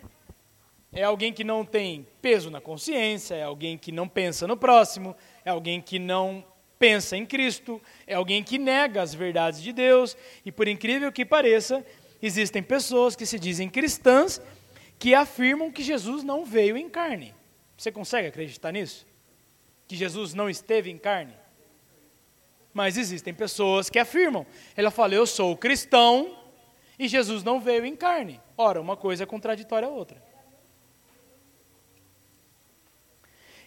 [0.93, 5.15] É alguém que não tem peso na consciência, é alguém que não pensa no próximo,
[5.43, 6.45] é alguém que não
[6.77, 10.15] pensa em Cristo, é alguém que nega as verdades de Deus,
[10.45, 11.83] e por incrível que pareça,
[12.21, 14.39] existem pessoas que se dizem cristãs
[14.99, 17.33] que afirmam que Jesus não veio em carne.
[17.77, 19.07] Você consegue acreditar nisso?
[19.87, 21.33] Que Jesus não esteve em carne?
[22.73, 24.45] Mas existem pessoas que afirmam.
[24.75, 26.37] Ela fala: Eu sou cristão
[26.99, 28.41] e Jesus não veio em carne.
[28.57, 30.21] Ora, uma coisa é contraditória à outra.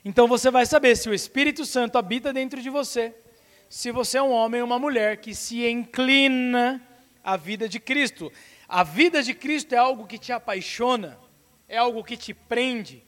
[0.04, 3.14] Então você vai saber se o Espírito Santo habita dentro de você,
[3.68, 6.82] se você é um homem ou uma mulher que se inclina
[7.24, 8.30] à vida de Cristo.
[8.68, 11.18] A vida de Cristo é algo que te apaixona,
[11.72, 13.02] é algo que te prende,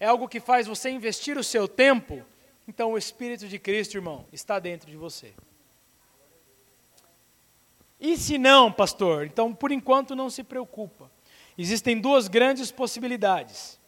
[0.00, 2.24] é algo que faz você investir o seu tempo.
[2.66, 5.34] Então o Espírito de Cristo, irmão, está dentro de você.
[8.00, 9.26] E se não, pastor?
[9.26, 11.10] Então, por enquanto, não se preocupa.
[11.58, 13.78] Existem duas grandes possibilidades.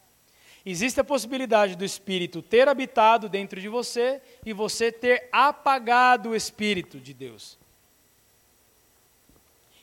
[0.67, 6.37] Existe a possibilidade do Espírito ter habitado dentro de você e você ter apagado o
[6.37, 7.57] Espírito de Deus.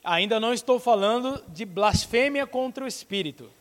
[0.04, 3.57] Ainda não estou falando de blasfêmia contra o Espírito.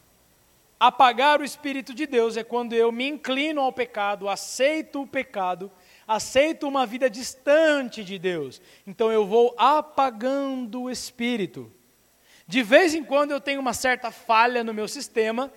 [0.78, 5.72] Apagar o Espírito de Deus é quando eu me inclino ao pecado, aceito o pecado,
[6.06, 8.60] aceito uma vida distante de Deus.
[8.86, 11.72] Então eu vou apagando o Espírito.
[12.46, 15.50] De vez em quando eu tenho uma certa falha no meu sistema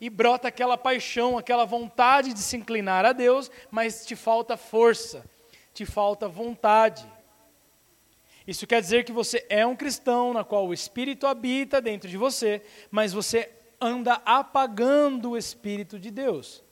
[0.00, 5.24] e brota aquela paixão, aquela vontade de se inclinar a Deus, mas te falta força,
[5.72, 7.06] te falta vontade.
[8.44, 12.16] Isso quer dizer que você é um cristão na qual o Espírito habita dentro de
[12.16, 12.60] você,
[12.90, 13.50] mas você
[13.84, 16.62] anda apagando o Espírito de Deus.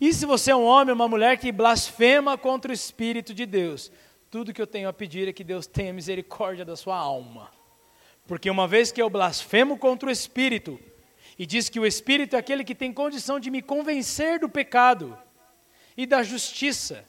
[0.00, 3.46] E se você é um homem ou uma mulher que blasfema contra o Espírito de
[3.46, 3.90] Deus,
[4.30, 7.50] tudo que eu tenho a pedir é que Deus tenha misericórdia da sua alma.
[8.26, 10.80] Porque uma vez que eu blasfemo contra o Espírito,
[11.38, 15.18] e diz que o Espírito é aquele que tem condição de me convencer do pecado
[15.96, 17.04] e da justiça.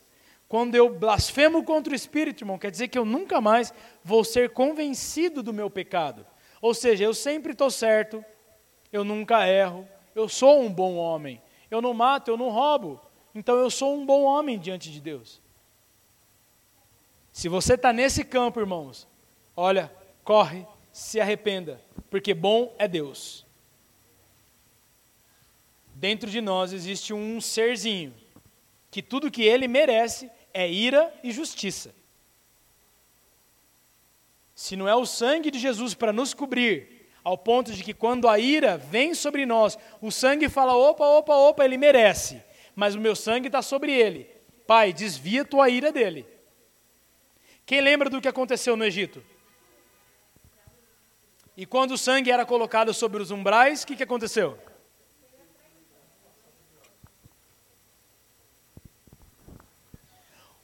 [0.47, 3.73] Quando eu blasfemo contra o Espírito, irmão, quer dizer que eu nunca mais
[4.03, 6.25] vou ser convencido do meu pecado.
[6.63, 8.23] Ou seja, eu sempre estou certo,
[8.91, 11.41] eu nunca erro, eu sou um bom homem.
[11.69, 12.99] Eu não mato, eu não roubo.
[13.35, 15.41] Então eu sou um bom homem diante de Deus.
[17.31, 19.07] Se você está nesse campo, irmãos,
[19.55, 19.91] olha,
[20.23, 23.43] corre, se arrependa, porque bom é Deus
[26.03, 28.13] dentro de nós existe um serzinho
[28.91, 31.95] que tudo que ele merece é ira e justiça.
[34.55, 38.27] Se não é o sangue de Jesus para nos cobrir, ao ponto de que quando
[38.27, 42.41] a ira vem sobre nós, o sangue fala: opa, opa, opa, ele merece,
[42.75, 44.29] mas o meu sangue está sobre ele.
[44.67, 46.25] Pai, desvia tua ira dele.
[47.65, 49.23] Quem lembra do que aconteceu no Egito?
[51.55, 54.57] E quando o sangue era colocado sobre os umbrais, o que, que aconteceu?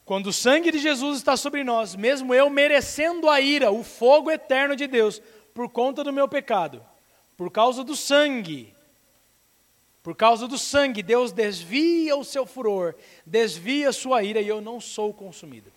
[0.10, 4.32] Quando o sangue de Jesus está sobre nós, mesmo eu merecendo a ira, o fogo
[4.32, 5.22] eterno de Deus,
[5.54, 6.84] por conta do meu pecado,
[7.38, 8.74] por causa do sangue,
[10.02, 14.60] por causa do sangue, Deus desvia o seu furor, desvia a sua ira e eu
[14.60, 15.72] não sou consumido.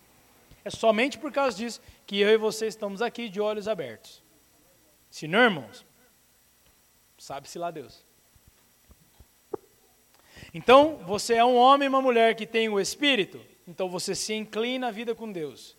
[0.65, 4.19] É somente por causa disso que eu e você estamos aqui de olhos abertos.
[5.11, 5.85] Se não, irmãos,
[7.19, 8.03] sabe-se lá Deus.
[10.51, 14.33] Então, você é um homem e uma mulher que tem o Espírito, então você se
[14.33, 15.77] inclina à vida com Deus.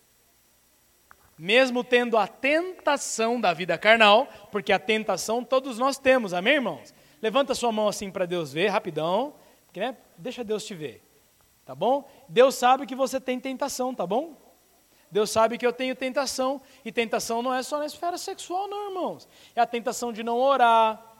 [1.37, 6.93] Mesmo tendo a tentação da vida carnal, porque a tentação todos nós temos, amém, irmãos?
[7.21, 9.33] Levanta sua mão assim para Deus ver, rapidão,
[9.65, 11.03] porque, né, deixa Deus te ver,
[11.65, 12.09] tá bom?
[12.29, 14.37] Deus sabe que você tem tentação, tá bom?
[15.11, 18.89] Deus sabe que eu tenho tentação, e tentação não é só na esfera sexual, não,
[18.89, 19.27] irmãos.
[19.55, 21.14] É a tentação de não orar,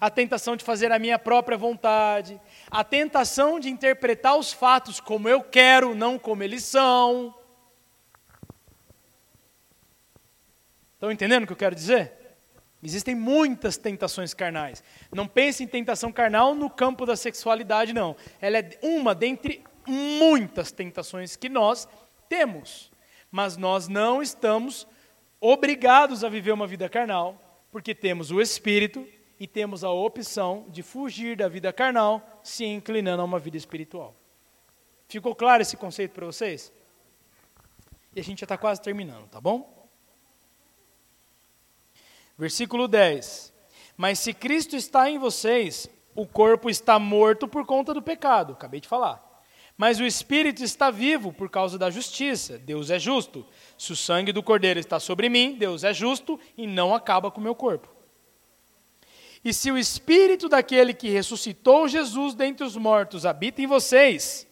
[0.00, 2.40] a tentação de fazer a minha própria vontade,
[2.70, 7.34] a tentação de interpretar os fatos como eu quero, não como eles são.
[10.94, 12.12] Estão entendendo o que eu quero dizer?
[12.82, 14.82] Existem muitas tentações carnais.
[15.12, 18.16] Não pense em tentação carnal no campo da sexualidade, não.
[18.40, 21.86] Ela é uma dentre muitas tentações que nós
[22.26, 22.90] temos,
[23.30, 24.86] mas nós não estamos
[25.38, 27.38] obrigados a viver uma vida carnal,
[27.70, 29.06] porque temos o Espírito
[29.40, 34.14] e temos a opção de fugir da vida carnal, se inclinando a uma vida espiritual.
[35.08, 36.70] Ficou claro esse conceito para vocês?
[38.14, 39.88] E a gente já está quase terminando, tá bom?
[42.36, 43.50] Versículo 10.
[43.96, 48.80] Mas se Cristo está em vocês, o corpo está morto por conta do pecado, acabei
[48.80, 49.26] de falar.
[49.74, 52.58] Mas o espírito está vivo por causa da justiça.
[52.58, 53.46] Deus é justo.
[53.78, 57.40] Se o sangue do cordeiro está sobre mim, Deus é justo e não acaba com
[57.40, 57.99] o meu corpo.
[59.44, 64.46] E se o espírito daquele que ressuscitou Jesus dentre os mortos habita em vocês,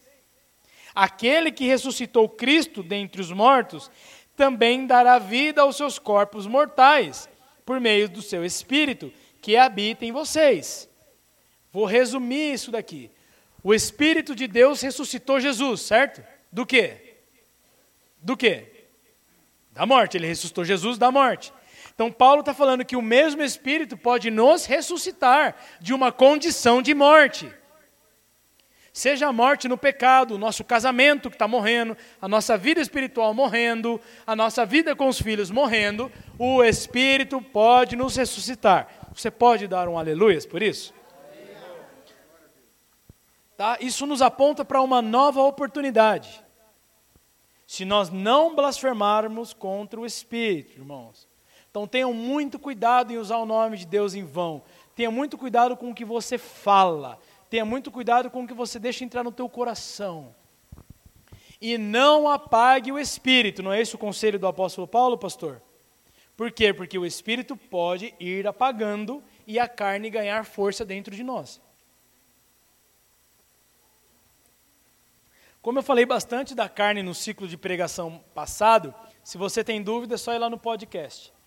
[0.95, 3.89] aquele que ressuscitou Cristo dentre os mortos
[4.35, 7.29] também dará vida aos seus corpos mortais,
[7.65, 10.89] por meio do seu espírito que habita em vocês.
[11.71, 13.11] Vou resumir isso daqui.
[13.63, 16.23] O Espírito de Deus ressuscitou Jesus, certo?
[16.51, 17.17] Do quê?
[18.21, 18.87] Do quê?
[19.71, 20.17] Da morte.
[20.17, 21.53] Ele ressuscitou Jesus da morte.
[21.99, 26.93] Então, Paulo está falando que o mesmo Espírito pode nos ressuscitar de uma condição de
[26.93, 27.53] morte.
[28.93, 33.33] Seja a morte no pecado, o nosso casamento que está morrendo, a nossa vida espiritual
[33.33, 38.87] morrendo, a nossa vida com os filhos morrendo, o Espírito pode nos ressuscitar.
[39.13, 40.93] Você pode dar um aleluias por isso?
[43.57, 43.77] Tá?
[43.81, 46.41] Isso nos aponta para uma nova oportunidade.
[47.67, 51.28] Se nós não blasfemarmos contra o Espírito, irmãos.
[51.79, 54.61] Então tenham muito cuidado em usar o nome de Deus em vão.
[54.93, 57.17] Tenha muito cuidado com o que você fala.
[57.49, 60.35] Tenha muito cuidado com o que você deixa entrar no teu coração.
[61.61, 63.63] E não apague o Espírito.
[63.63, 65.61] Não é esse o conselho do apóstolo Paulo, pastor?
[66.35, 66.73] Por quê?
[66.73, 71.61] Porque o Espírito pode ir apagando e a carne ganhar força dentro de nós.
[75.61, 80.15] Como eu falei bastante da carne no ciclo de pregação passado, se você tem dúvida,
[80.15, 81.38] é só ir lá no podcast.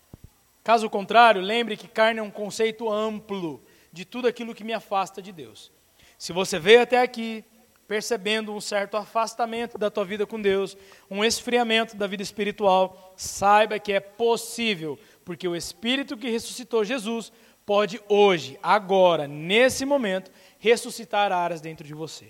[0.62, 5.20] Caso contrário, lembre que carne é um conceito amplo de tudo aquilo que me afasta
[5.20, 5.72] de Deus.
[6.16, 7.44] Se você veio até aqui
[7.88, 10.76] percebendo um certo afastamento da tua vida com Deus,
[11.10, 17.32] um esfriamento da vida espiritual, saiba que é possível, porque o Espírito que ressuscitou Jesus
[17.66, 22.28] pode hoje, agora, nesse momento, ressuscitar áreas dentro de você.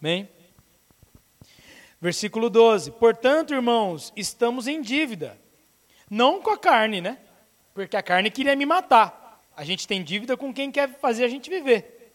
[0.00, 0.28] Amém?
[2.00, 5.38] Versículo 12: Portanto, irmãos, estamos em dívida,
[6.10, 7.18] não com a carne, né?
[7.74, 9.42] Porque a carne queria me matar.
[9.56, 12.12] A gente tem dívida com quem quer fazer a gente viver.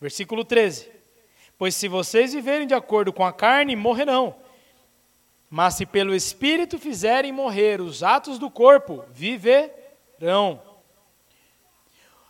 [0.00, 0.90] Versículo 13:
[1.56, 4.36] Pois se vocês viverem de acordo com a carne, morrerão.
[5.50, 10.62] Mas se pelo Espírito fizerem morrer os atos do corpo, viverão.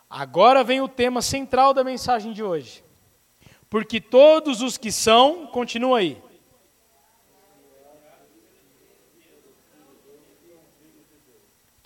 [0.09, 2.83] Agora vem o tema central da mensagem de hoje.
[3.69, 6.19] Porque todos os que são, continua aí,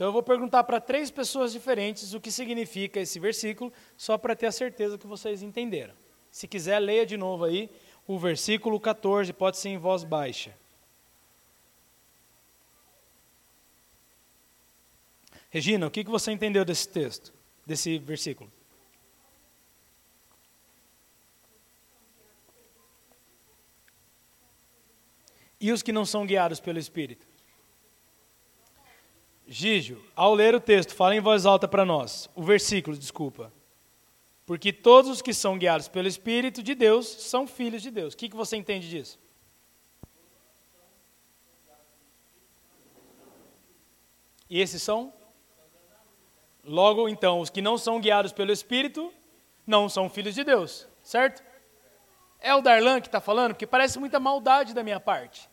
[0.04, 4.36] Então eu vou perguntar para três pessoas diferentes o que significa esse versículo, só para
[4.36, 5.94] ter a certeza que vocês entenderam.
[6.30, 7.70] Se quiser, leia de novo aí
[8.06, 10.54] o versículo 14, pode ser em voz baixa.
[15.50, 17.34] Regina, o que você entendeu desse texto,
[17.66, 18.52] desse versículo?
[25.62, 27.33] E os que não são guiados pelo Espírito?
[29.48, 32.30] Gígio, ao ler o texto, fala em voz alta para nós.
[32.36, 33.52] O versículo, desculpa.
[34.46, 38.14] Porque todos os que são guiados pelo Espírito de Deus são filhos de Deus.
[38.14, 39.20] O que, que você entende disso?
[44.50, 45.14] E esses são?
[46.64, 49.14] Logo, então, os que não são guiados pelo Espírito
[49.66, 51.44] não são filhos de Deus, certo?
[52.40, 55.50] É o Darlan que está falando, porque parece muita maldade da minha parte.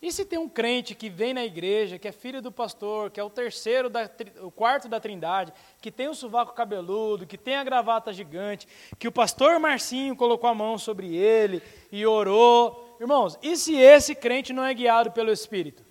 [0.00, 3.18] E se tem um crente que vem na igreja, que é filho do pastor, que
[3.18, 4.10] é o terceiro, da,
[4.42, 8.68] o quarto da trindade, que tem o sovaco cabeludo, que tem a gravata gigante,
[8.98, 12.96] que o pastor Marcinho colocou a mão sobre ele e orou.
[13.00, 15.84] Irmãos, e se esse crente não é guiado pelo Espírito?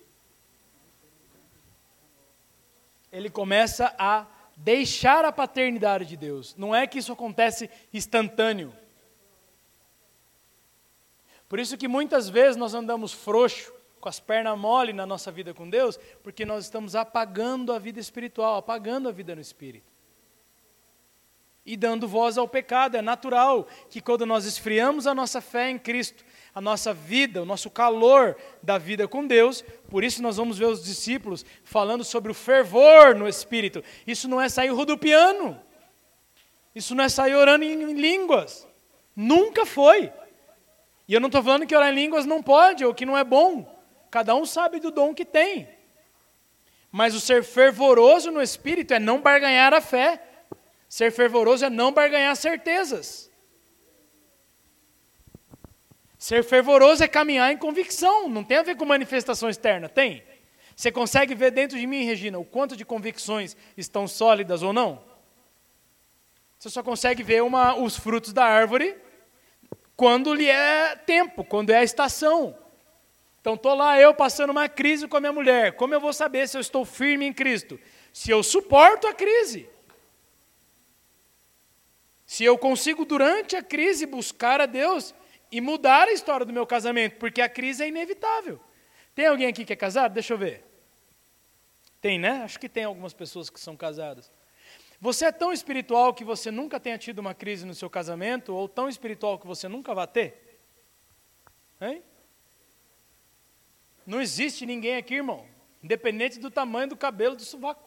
[3.10, 4.26] Ele começa a
[4.56, 6.54] deixar a paternidade de Deus.
[6.56, 8.72] Não é que isso acontece instantâneo.
[11.48, 13.72] Por isso que muitas vezes nós andamos frouxo,
[14.06, 17.98] com as pernas mole na nossa vida com Deus, porque nós estamos apagando a vida
[17.98, 19.90] espiritual, apagando a vida no espírito.
[21.64, 22.96] E dando voz ao pecado.
[22.96, 27.44] É natural que quando nós esfriamos a nossa fé em Cristo, a nossa vida, o
[27.44, 32.30] nosso calor da vida com Deus, por isso nós vamos ver os discípulos falando sobre
[32.30, 33.82] o fervor no espírito.
[34.06, 35.58] Isso não é sair rodopiando.
[36.72, 38.68] Isso não é sair orando em línguas.
[39.16, 40.12] Nunca foi.
[41.08, 43.24] E eu não estou falando que orar em línguas não pode ou que não é
[43.24, 43.74] bom.
[44.10, 45.68] Cada um sabe do dom que tem.
[46.90, 50.22] Mas o ser fervoroso no espírito é não barganhar a fé.
[50.88, 53.30] Ser fervoroso é não barganhar certezas.
[56.18, 60.24] Ser fervoroso é caminhar em convicção, não tem a ver com manifestação externa, tem?
[60.74, 65.02] Você consegue ver dentro de mim, Regina, o quanto de convicções estão sólidas ou não?
[66.58, 68.96] Você só consegue ver uma, os frutos da árvore
[69.96, 72.56] quando lhe é tempo, quando é a estação.
[73.46, 75.76] Então estou lá eu passando uma crise com a minha mulher.
[75.76, 77.78] Como eu vou saber se eu estou firme em Cristo?
[78.12, 79.70] Se eu suporto a crise.
[82.26, 85.14] Se eu consigo, durante a crise, buscar a Deus
[85.52, 88.58] e mudar a história do meu casamento, porque a crise é inevitável.
[89.14, 90.14] Tem alguém aqui que é casado?
[90.14, 90.64] Deixa eu ver.
[92.00, 92.42] Tem, né?
[92.42, 94.28] Acho que tem algumas pessoas que são casadas.
[95.00, 98.68] Você é tão espiritual que você nunca tenha tido uma crise no seu casamento, ou
[98.68, 100.58] tão espiritual que você nunca vai ter?
[101.80, 102.02] Hein?
[104.06, 105.44] Não existe ninguém aqui, irmão,
[105.82, 107.86] independente do tamanho do cabelo do sovaco.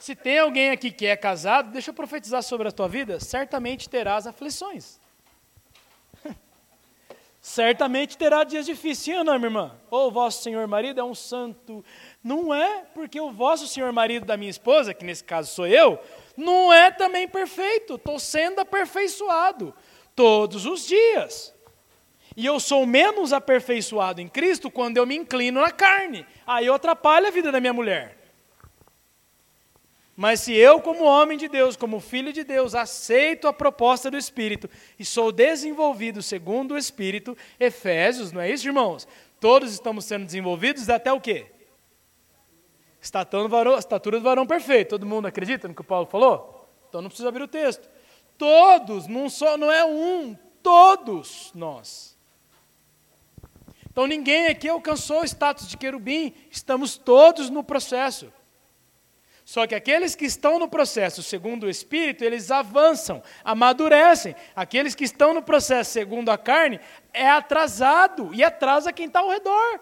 [0.00, 3.88] Se tem alguém aqui que é casado, deixa eu profetizar sobre a tua vida, certamente
[3.88, 4.98] terás aflições.
[7.40, 9.76] certamente terá dias difíceis, sim ou não, minha irmã?
[9.90, 11.84] Ou o vosso senhor marido é um santo.
[12.24, 16.00] Não é, porque o vosso senhor marido da minha esposa, que nesse caso sou eu,
[16.34, 17.96] não é também perfeito.
[17.96, 19.74] Estou sendo aperfeiçoado
[20.16, 21.54] todos os dias.
[22.36, 26.26] E eu sou menos aperfeiçoado em Cristo quando eu me inclino na carne.
[26.46, 28.16] Aí eu atrapalho a vida da minha mulher.
[30.16, 34.18] Mas se eu, como homem de Deus, como filho de Deus, aceito a proposta do
[34.18, 34.68] Espírito
[34.98, 39.08] e sou desenvolvido segundo o Espírito, Efésios, não é isso, irmãos?
[39.40, 41.46] Todos estamos sendo desenvolvidos até o quê?
[43.00, 44.90] Estatura do varão, estatura do varão perfeito.
[44.90, 46.68] Todo mundo acredita no que o Paulo falou?
[46.88, 47.88] Então não precisa abrir o texto.
[48.36, 52.19] Todos, não, só, não é um, todos nós.
[53.90, 58.32] Então ninguém aqui alcançou o status de querubim, estamos todos no processo.
[59.44, 64.36] Só que aqueles que estão no processo segundo o Espírito, eles avançam, amadurecem.
[64.54, 66.78] Aqueles que estão no processo segundo a carne,
[67.12, 69.80] é atrasado e atrasa quem está ao redor.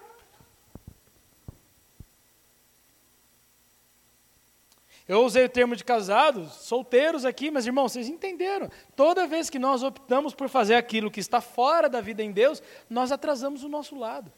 [5.09, 8.71] Eu usei o termo de casados, solteiros aqui, mas irmãos, vocês entenderam.
[8.95, 12.63] Toda vez que nós optamos por fazer aquilo que está fora da vida em Deus,
[12.91, 14.31] nós atrasamos o nosso lado.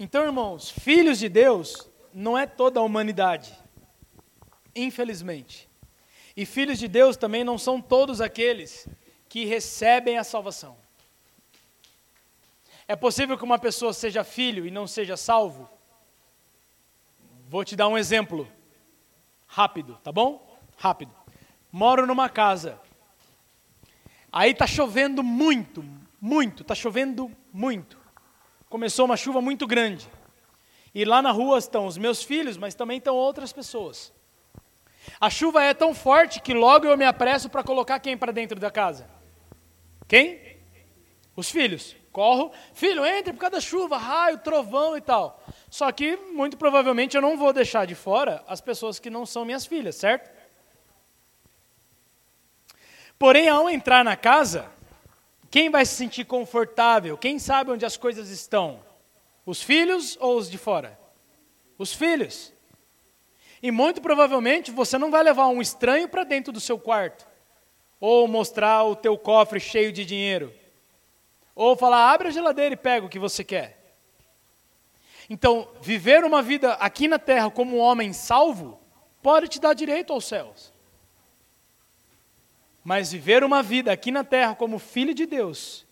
[0.00, 3.54] Então, irmãos, filhos de Deus não é toda a humanidade,
[4.74, 5.68] infelizmente.
[6.34, 8.88] E filhos de Deus também não são todos aqueles
[9.28, 10.85] que recebem a salvação.
[12.88, 15.68] É possível que uma pessoa seja filho e não seja salvo?
[17.48, 18.48] Vou te dar um exemplo.
[19.46, 20.58] Rápido, tá bom?
[20.76, 21.12] Rápido.
[21.70, 22.80] Moro numa casa.
[24.32, 25.84] Aí tá chovendo muito,
[26.20, 28.06] muito, tá chovendo muito
[28.68, 30.08] começou uma chuva muito grande.
[30.94, 34.12] E lá na rua estão os meus filhos, mas também estão outras pessoas.
[35.20, 38.58] A chuva é tão forte que logo eu me apresso para colocar quem para dentro
[38.58, 39.08] da casa?
[40.08, 40.58] Quem?
[41.34, 41.94] Os filhos.
[42.16, 45.38] Corro, filho, entre por causa da chuva, raio, trovão e tal.
[45.68, 49.44] Só que, muito provavelmente, eu não vou deixar de fora as pessoas que não são
[49.44, 50.30] minhas filhas, certo?
[53.18, 54.64] Porém, ao entrar na casa,
[55.50, 57.18] quem vai se sentir confortável?
[57.18, 58.80] Quem sabe onde as coisas estão?
[59.44, 60.98] Os filhos ou os de fora?
[61.76, 62.50] Os filhos.
[63.62, 67.28] E muito provavelmente você não vai levar um estranho para dentro do seu quarto,
[68.00, 70.50] ou mostrar o teu cofre cheio de dinheiro,
[71.56, 73.96] ou falar, abre a geladeira e pega o que você quer.
[75.28, 78.78] Então, viver uma vida aqui na terra como um homem salvo,
[79.22, 80.72] pode te dar direito aos céus.
[82.84, 85.84] Mas viver uma vida aqui na terra como filho de Deus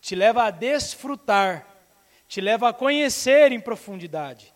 [0.00, 1.66] te leva a desfrutar,
[2.28, 4.54] te leva a conhecer em profundidade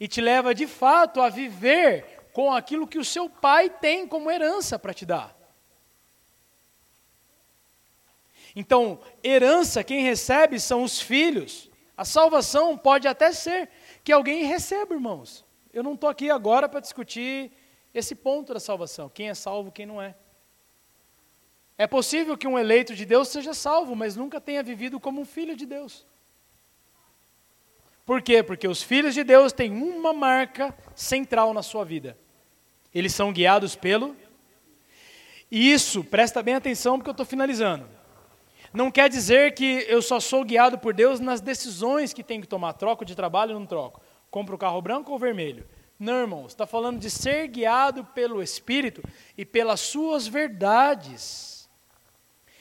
[0.00, 4.30] e te leva de fato a viver com aquilo que o seu pai tem como
[4.30, 5.37] herança para te dar.
[8.58, 11.70] Então, herança, quem recebe são os filhos.
[11.96, 13.68] A salvação pode até ser
[14.02, 15.44] que alguém receba, irmãos.
[15.72, 17.52] Eu não estou aqui agora para discutir
[17.94, 20.16] esse ponto da salvação: quem é salvo, quem não é.
[21.78, 25.24] É possível que um eleito de Deus seja salvo, mas nunca tenha vivido como um
[25.24, 26.04] filho de Deus.
[28.04, 28.42] Por quê?
[28.42, 32.18] Porque os filhos de Deus têm uma marca central na sua vida.
[32.92, 34.16] Eles são guiados pelo.
[35.48, 37.97] E isso, presta bem atenção porque eu estou finalizando.
[38.72, 42.48] Não quer dizer que eu só sou guiado por Deus nas decisões que tenho que
[42.48, 42.74] tomar.
[42.74, 44.02] Troco de trabalho ou não troco?
[44.30, 45.66] Compro o carro branco ou vermelho?
[45.98, 49.02] Não, irmãos, está falando de ser guiado pelo Espírito
[49.36, 51.68] e pelas suas verdades.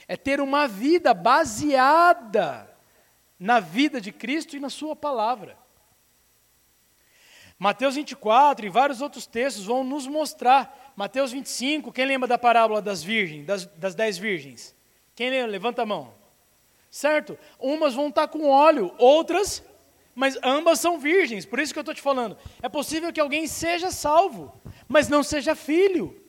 [0.08, 2.74] É ter uma vida baseada
[3.40, 5.58] na vida de Cristo e na Sua palavra.
[7.60, 10.94] Mateus 24 e vários outros textos vão nos mostrar.
[10.96, 14.77] Mateus 25, quem lembra da parábola das virgens, das, das dez virgens?
[15.18, 15.32] Quem?
[15.48, 16.14] Levanta a mão.
[16.92, 17.40] Certo?
[17.60, 19.64] Umas vão estar com óleo, outras,
[20.14, 21.44] mas ambas são virgens.
[21.44, 22.38] Por isso que eu estou te falando.
[22.62, 24.54] É possível que alguém seja salvo,
[24.88, 26.24] mas não seja filho.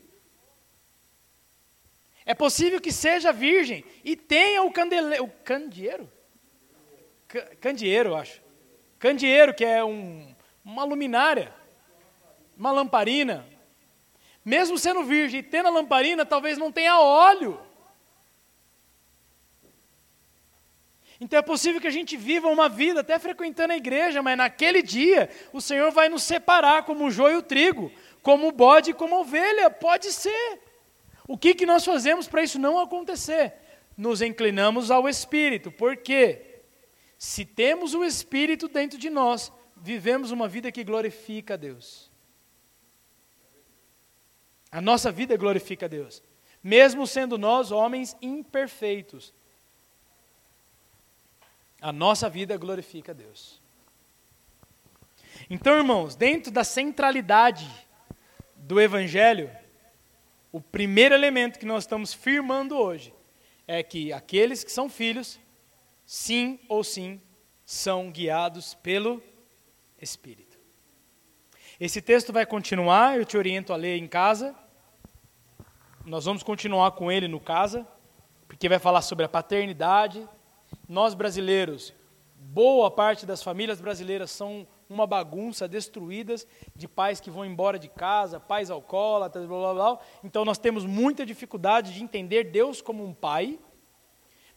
[2.25, 5.21] É possível que seja virgem e tenha o, candele...
[5.21, 6.11] o candeeiro.
[7.61, 8.41] Candeeiro, acho.
[8.99, 10.35] Candeeiro, que é um,
[10.65, 11.55] uma luminária,
[12.57, 13.47] uma lamparina.
[14.43, 17.69] Mesmo sendo virgem e tendo a lamparina, talvez não tenha óleo.
[21.21, 24.83] Então é possível que a gente viva uma vida até frequentando a igreja, mas naquele
[24.83, 27.91] dia o Senhor vai nos separar como o joio e o trigo,
[28.23, 29.69] como o bode e como a ovelha.
[29.69, 30.61] Pode ser.
[31.27, 33.55] O que, que nós fazemos para isso não acontecer?
[33.97, 35.73] Nos inclinamos ao Espírito.
[35.73, 36.61] Por quê?
[37.19, 42.09] Se temos o Espírito dentro de nós, vivemos uma vida que glorifica a Deus.
[44.71, 46.23] A nossa vida glorifica a Deus.
[46.63, 49.35] Mesmo sendo nós homens imperfeitos,
[51.81, 53.61] a nossa vida glorifica a Deus.
[55.49, 57.69] Então, irmãos, dentro da centralidade
[58.57, 59.51] do Evangelho,
[60.51, 63.15] o primeiro elemento que nós estamos firmando hoje
[63.67, 65.39] é que aqueles que são filhos,
[66.05, 67.21] sim ou sim,
[67.65, 69.23] são guiados pelo
[70.01, 70.59] Espírito.
[71.79, 74.55] Esse texto vai continuar, eu te oriento a ler em casa.
[76.05, 77.87] Nós vamos continuar com ele no casa,
[78.49, 80.27] porque vai falar sobre a paternidade,
[80.89, 81.93] nós brasileiros,
[82.35, 87.89] boa parte das famílias brasileiras são uma bagunça, destruídas, de pais que vão embora de
[87.89, 89.99] casa, pais alcoólatras, blá blá blá.
[90.25, 93.59] Então nós temos muita dificuldade de entender Deus como um pai,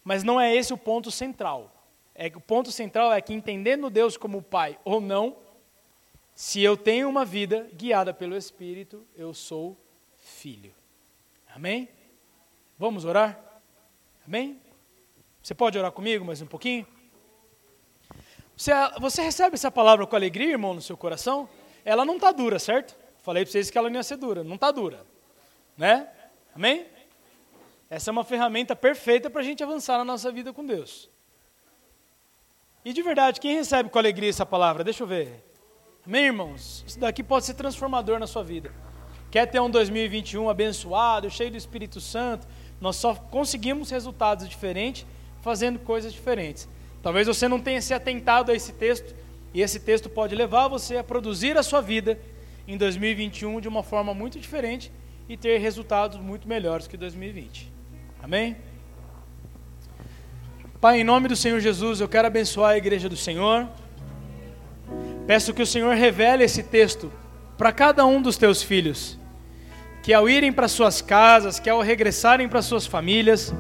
[0.04, 1.76] mas não é esse o ponto central.
[2.16, 5.36] É que o ponto central é que entendendo Deus como pai ou não,
[6.34, 9.78] se eu tenho uma vida guiada pelo Espírito, eu sou
[10.16, 10.74] filho.
[11.54, 11.90] Amém?
[12.78, 13.40] Vamos orar?
[14.26, 14.61] Amém?
[15.42, 16.86] Você pode orar comigo mais um pouquinho?
[18.56, 21.50] Você, você recebe essa palavra com alegria, irmão, no seu coração?
[21.84, 22.96] Ela não está dura, certo?
[23.24, 24.44] Falei para vocês que ela não ia ser dura.
[24.44, 25.04] Não está dura.
[25.76, 26.08] Né?
[26.54, 26.86] Amém?
[27.90, 31.10] Essa é uma ferramenta perfeita para a gente avançar na nossa vida com Deus.
[32.86, 34.84] E de verdade, quem recebe com alegria essa palavra?
[34.84, 35.44] Deixa eu ver.
[36.06, 36.84] Amém, irmãos?
[36.86, 38.72] Isso daqui pode ser transformador na sua vida.
[39.32, 42.48] Quer ter um 2021 abençoado, cheio do Espírito Santo?
[42.80, 45.06] Nós só conseguimos resultados diferentes
[45.42, 46.68] fazendo coisas diferentes.
[47.02, 49.16] Talvez você não tenha se atentado a esse texto,
[49.54, 52.18] e esse texto pode levar você a produzir a sua vida
[52.68, 54.92] em 2021 de uma forma muito diferente
[55.28, 57.72] e ter resultados muito melhores que 2020.
[58.22, 58.56] Amém?
[60.80, 63.68] Pai, em nome do Senhor Jesus, eu quero abençoar a igreja do Senhor.
[65.28, 67.12] Peço que o Senhor revele esse texto
[67.58, 69.18] para cada um dos teus filhos,
[70.02, 73.54] que ao irem para suas casas, que ao regressarem para suas famílias,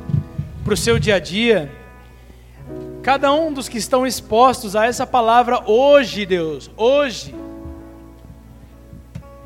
[0.64, 1.72] para o seu dia a dia.
[3.01, 7.34] Cada um dos que estão expostos a essa palavra hoje, Deus, hoje,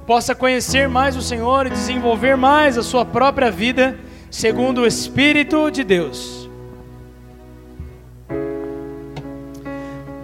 [0.06, 3.98] possa conhecer mais o Senhor e desenvolver mais a sua própria vida
[4.30, 6.50] segundo o Espírito de Deus.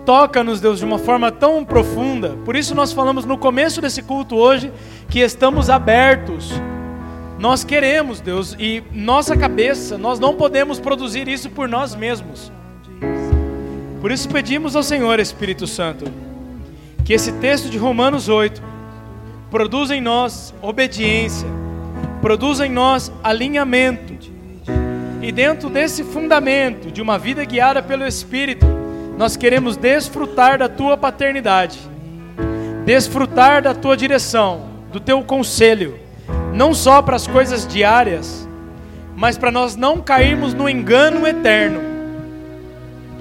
[0.06, 2.36] Toca-nos, Deus, de uma forma tão profunda.
[2.44, 4.74] Por isso nós falamos no começo desse culto hoje
[5.08, 6.52] que estamos abertos
[7.42, 12.52] nós queremos, Deus, e nossa cabeça, nós não podemos produzir isso por nós mesmos.
[14.00, 16.06] Por isso pedimos ao Senhor, Espírito Santo,
[17.04, 18.62] que esse texto de Romanos 8
[19.50, 21.48] produza em nós obediência,
[22.22, 24.14] produza em nós alinhamento.
[25.20, 28.68] E dentro desse fundamento de uma vida guiada pelo Espírito,
[29.18, 31.80] nós queremos desfrutar da tua paternidade,
[32.86, 36.11] desfrutar da tua direção, do teu conselho
[36.54, 38.48] não só para as coisas diárias,
[39.16, 41.82] mas para nós não cairmos no engano eterno.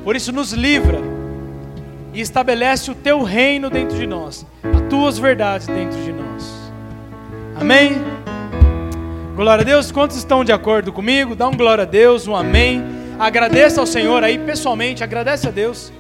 [0.05, 0.99] Por isso, nos livra
[2.13, 6.73] e estabelece o teu reino dentro de nós, as tuas verdades dentro de nós.
[7.61, 8.03] Amém?
[9.37, 9.93] Glória a Deus.
[9.93, 11.35] Quantos estão de acordo comigo?
[11.35, 12.85] Dá um glória a Deus, um amém.
[13.19, 15.93] Agradeça ao Senhor aí pessoalmente, agradece a Deus.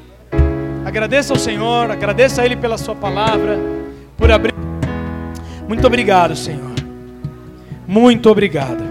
[0.84, 3.58] Agradeça ao Senhor, agradeça a Ele pela Sua palavra,
[4.16, 4.54] por abrir.
[5.68, 6.69] Muito obrigado, Senhor.
[7.90, 8.84] Muito obrigado.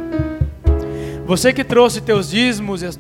[1.26, 2.98] Você que trouxe teus dízimos e as